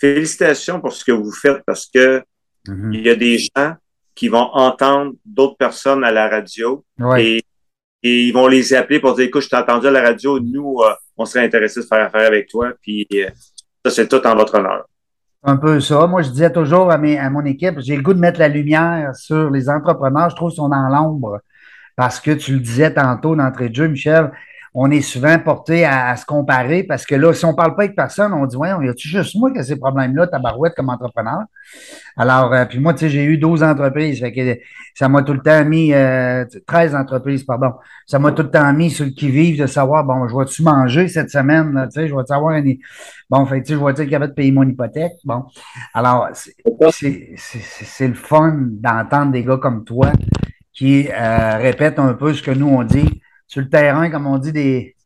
félicitations 0.00 0.80
pour 0.80 0.92
ce 0.92 1.04
que 1.04 1.12
vous 1.12 1.32
faites 1.32 1.62
parce 1.66 1.86
que 1.86 2.22
Mhm. 2.68 2.92
il 2.92 3.06
y 3.06 3.10
a 3.10 3.14
des 3.14 3.38
gens 3.38 3.74
qui 4.14 4.28
vont 4.28 4.48
entendre 4.52 5.12
d'autres 5.24 5.56
personnes 5.56 6.02
à 6.04 6.10
la 6.10 6.28
radio 6.28 6.84
Ouais. 6.98 7.24
et, 7.24 7.42
et 8.02 8.24
ils 8.26 8.32
vont 8.32 8.48
les 8.48 8.74
appeler 8.74 8.98
pour 9.00 9.14
dire, 9.14 9.26
écoute, 9.26 9.42
je 9.42 9.48
t'ai 9.48 9.56
entendu 9.56 9.86
à 9.86 9.90
la 9.90 10.02
radio, 10.02 10.40
nous, 10.40 10.80
euh, 10.82 10.92
on 11.16 11.24
serait 11.24 11.44
intéressés 11.44 11.80
de 11.80 11.86
faire 11.86 12.06
affaire 12.06 12.26
avec 12.26 12.48
toi. 12.48 12.72
Puis, 12.80 13.06
euh, 13.14 13.28
ça, 13.84 13.90
c'est 13.90 14.08
tout 14.08 14.24
en 14.26 14.34
votre 14.34 14.58
honneur. 14.58 14.86
Un 15.42 15.56
peu 15.56 15.80
ça. 15.80 16.06
Moi, 16.06 16.22
je 16.22 16.30
disais 16.30 16.52
toujours 16.52 16.90
à, 16.90 16.94
à 16.94 17.30
mon 17.30 17.44
équipe, 17.44 17.78
j'ai 17.78 17.96
le 17.96 18.02
goût 18.02 18.14
de 18.14 18.18
mettre 18.18 18.40
la 18.40 18.48
lumière 18.48 19.14
sur 19.14 19.50
les 19.50 19.68
entrepreneurs. 19.68 20.30
Je 20.30 20.36
trouve 20.36 20.50
qu'ils 20.50 20.56
sont 20.56 20.68
dans 20.68 20.88
l'ombre. 20.88 21.40
Parce 21.94 22.20
que 22.20 22.32
tu 22.32 22.52
le 22.52 22.60
disais 22.60 22.92
tantôt 22.92 23.34
d'entrée 23.36 23.70
de 23.70 23.74
jeu, 23.74 23.88
Michel, 23.88 24.30
on 24.78 24.90
est 24.90 25.00
souvent 25.00 25.38
porté 25.38 25.86
à, 25.86 26.10
à 26.10 26.16
se 26.16 26.26
comparer 26.26 26.82
parce 26.82 27.06
que 27.06 27.14
là, 27.14 27.32
si 27.32 27.46
on 27.46 27.54
parle 27.54 27.74
pas 27.74 27.84
avec 27.84 27.96
personne, 27.96 28.34
on 28.34 28.44
dit, 28.44 28.56
ouais, 28.56 28.68
y 28.68 28.88
a-tu 28.90 29.08
juste 29.08 29.34
moi 29.34 29.50
qui 29.50 29.58
a 29.58 29.62
ces 29.62 29.76
problèmes-là, 29.76 30.26
tabarouette, 30.26 30.74
comme 30.74 30.90
entrepreneur? 30.90 31.44
Alors, 32.14 32.52
euh, 32.52 32.66
puis 32.66 32.78
moi, 32.78 32.92
tu 32.92 33.00
sais, 33.00 33.08
j'ai 33.08 33.24
eu 33.24 33.38
12 33.38 33.62
entreprises. 33.62 34.20
Fait 34.20 34.32
que 34.32 34.60
ça 34.94 35.08
m'a 35.08 35.22
tout 35.22 35.32
le 35.32 35.40
temps 35.40 35.64
mis, 35.64 35.94
euh, 35.94 36.44
13 36.66 36.94
entreprises, 36.94 37.42
pardon. 37.44 37.72
Ça 38.06 38.18
m'a 38.18 38.32
tout 38.32 38.42
le 38.42 38.50
temps 38.50 38.70
mis 38.74 38.90
sur 38.90 39.06
le 39.06 39.12
qui-vive 39.12 39.58
de 39.58 39.66
savoir, 39.66 40.04
bon, 40.04 40.28
je 40.28 40.36
vais-tu 40.36 40.62
manger 40.62 41.08
cette 41.08 41.30
semaine, 41.30 41.88
tu 41.90 41.98
sais, 41.98 42.08
je 42.08 42.14
vais-tu 42.14 42.34
avoir 42.34 42.54
un, 42.54 42.62
bon, 43.30 43.46
fait 43.46 43.62
tu 43.62 43.72
sais, 43.72 43.80
je 43.80 43.84
vais-tu 43.84 44.02
être 44.02 44.10
capable 44.10 44.32
de 44.32 44.36
payer 44.36 44.52
mon 44.52 44.68
hypothèque? 44.68 45.14
Bon. 45.24 45.44
Alors, 45.94 46.28
c'est 46.34 48.08
le 48.08 48.14
fun 48.14 48.58
d'entendre 48.58 49.32
des 49.32 49.42
gars 49.42 49.56
comme 49.56 49.84
toi 49.84 50.12
qui 50.74 51.08
euh, 51.08 51.56
répètent 51.56 51.98
un 51.98 52.12
peu 52.12 52.34
ce 52.34 52.42
que 52.42 52.50
nous 52.50 52.68
on 52.68 52.82
dit 52.82 53.22
sur 53.46 53.60
le 53.60 53.68
terrain, 53.68 54.10
comme 54.10 54.26
on 54.26 54.38
dit 54.38 54.52
des 54.52 54.96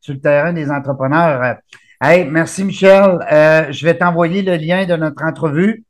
sur 0.00 0.14
le 0.14 0.20
terrain 0.20 0.52
des 0.52 0.70
entrepreneurs. 0.70 1.56
Hey, 2.00 2.24
merci 2.26 2.64
Michel. 2.64 3.18
Euh, 3.30 3.70
je 3.70 3.84
vais 3.84 3.98
t'envoyer 3.98 4.42
le 4.42 4.56
lien 4.56 4.86
de 4.86 4.94
notre 4.96 5.24
entrevue. 5.24 5.84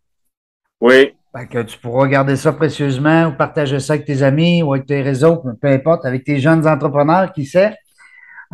Oui. 0.81 1.15
que 1.51 1.63
tu 1.63 1.79
pourras 1.79 2.03
regarder 2.03 2.37
ça 2.37 2.53
précieusement 2.53 3.27
ou 3.27 3.33
partager 3.33 3.79
ça 3.79 3.93
avec 3.93 4.07
tes 4.07 4.23
amis 4.23 4.63
ou 4.63 4.73
avec 4.73 4.87
tes 4.87 5.03
réseaux, 5.03 5.37
peu 5.37 5.69
importe, 5.69 6.05
avec 6.07 6.25
tes 6.25 6.41
jeunes 6.41 6.67
entrepreneurs, 6.67 7.33
qui 7.33 7.45
sait. 7.45 7.77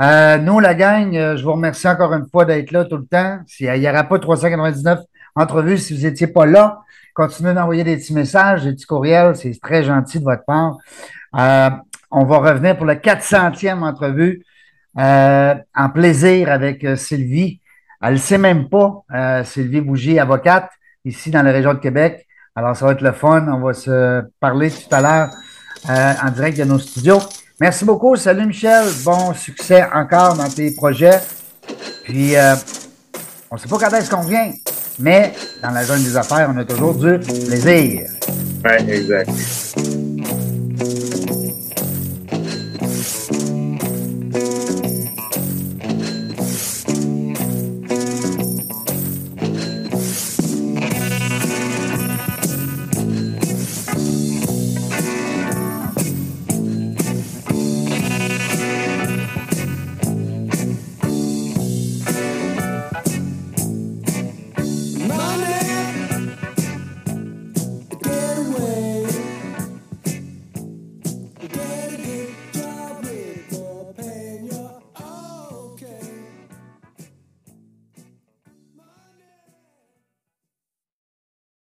Euh, 0.00 0.38
nous, 0.38 0.58
la 0.58 0.74
gang, 0.74 1.14
euh, 1.16 1.36
je 1.36 1.44
vous 1.44 1.52
remercie 1.52 1.88
encore 1.88 2.12
une 2.12 2.26
fois 2.28 2.44
d'être 2.44 2.72
là 2.72 2.84
tout 2.84 2.96
le 2.96 3.06
temps. 3.06 3.38
Il 3.60 3.72
n'y 3.72 3.88
aura 3.88 4.04
pas 4.04 4.18
399 4.18 5.00
entrevues 5.36 5.78
si 5.78 5.96
vous 5.96 6.02
n'étiez 6.02 6.26
pas 6.26 6.46
là. 6.46 6.82
Continuez 7.14 7.54
d'envoyer 7.54 7.84
des 7.84 7.96
petits 7.96 8.12
messages, 8.12 8.64
des 8.64 8.72
petits 8.72 8.86
courriels. 8.86 9.36
C'est 9.36 9.56
très 9.62 9.84
gentil 9.84 10.18
de 10.18 10.24
votre 10.24 10.44
part. 10.44 10.76
Euh, 11.36 11.70
on 12.14 12.24
va 12.24 12.38
revenir 12.38 12.76
pour 12.76 12.86
la 12.86 12.96
400e 12.96 13.82
entrevue 13.82 14.44
en 14.96 15.90
plaisir 15.92 16.50
avec 16.50 16.86
Sylvie. 16.96 17.60
Elle 18.02 18.14
ne 18.14 18.18
sait 18.18 18.38
même 18.38 18.68
pas, 18.68 19.04
Sylvie 19.44 19.80
Bougie, 19.80 20.18
avocate, 20.18 20.70
ici 21.04 21.30
dans 21.30 21.42
la 21.42 21.52
région 21.52 21.74
de 21.74 21.78
Québec. 21.78 22.26
Alors, 22.54 22.76
ça 22.76 22.86
va 22.86 22.92
être 22.92 23.00
le 23.00 23.12
fun. 23.12 23.46
On 23.48 23.60
va 23.60 23.74
se 23.74 24.22
parler 24.38 24.70
tout 24.70 24.94
à 24.94 25.00
l'heure 25.00 25.30
en 25.88 26.30
direct 26.30 26.58
de 26.58 26.64
nos 26.64 26.78
studios. 26.78 27.18
Merci 27.60 27.84
beaucoup. 27.84 28.16
Salut 28.16 28.46
Michel. 28.46 28.86
Bon 29.04 29.32
succès 29.32 29.84
encore 29.92 30.36
dans 30.36 30.48
tes 30.48 30.72
projets. 30.72 31.20
Puis, 32.04 32.36
euh, 32.36 32.54
on 33.50 33.54
ne 33.54 33.60
sait 33.60 33.68
pas 33.68 33.78
quand 33.78 33.96
est-ce 33.96 34.10
qu'on 34.10 34.22
vient, 34.22 34.52
mais 34.98 35.32
dans 35.62 35.70
la 35.70 35.84
zone 35.84 36.02
des 36.02 36.16
affaires, 36.16 36.50
on 36.52 36.58
a 36.58 36.64
toujours 36.64 36.94
du 36.94 37.18
plaisir. 37.20 38.08
Oui, 38.64 38.90
exact. 38.90 39.30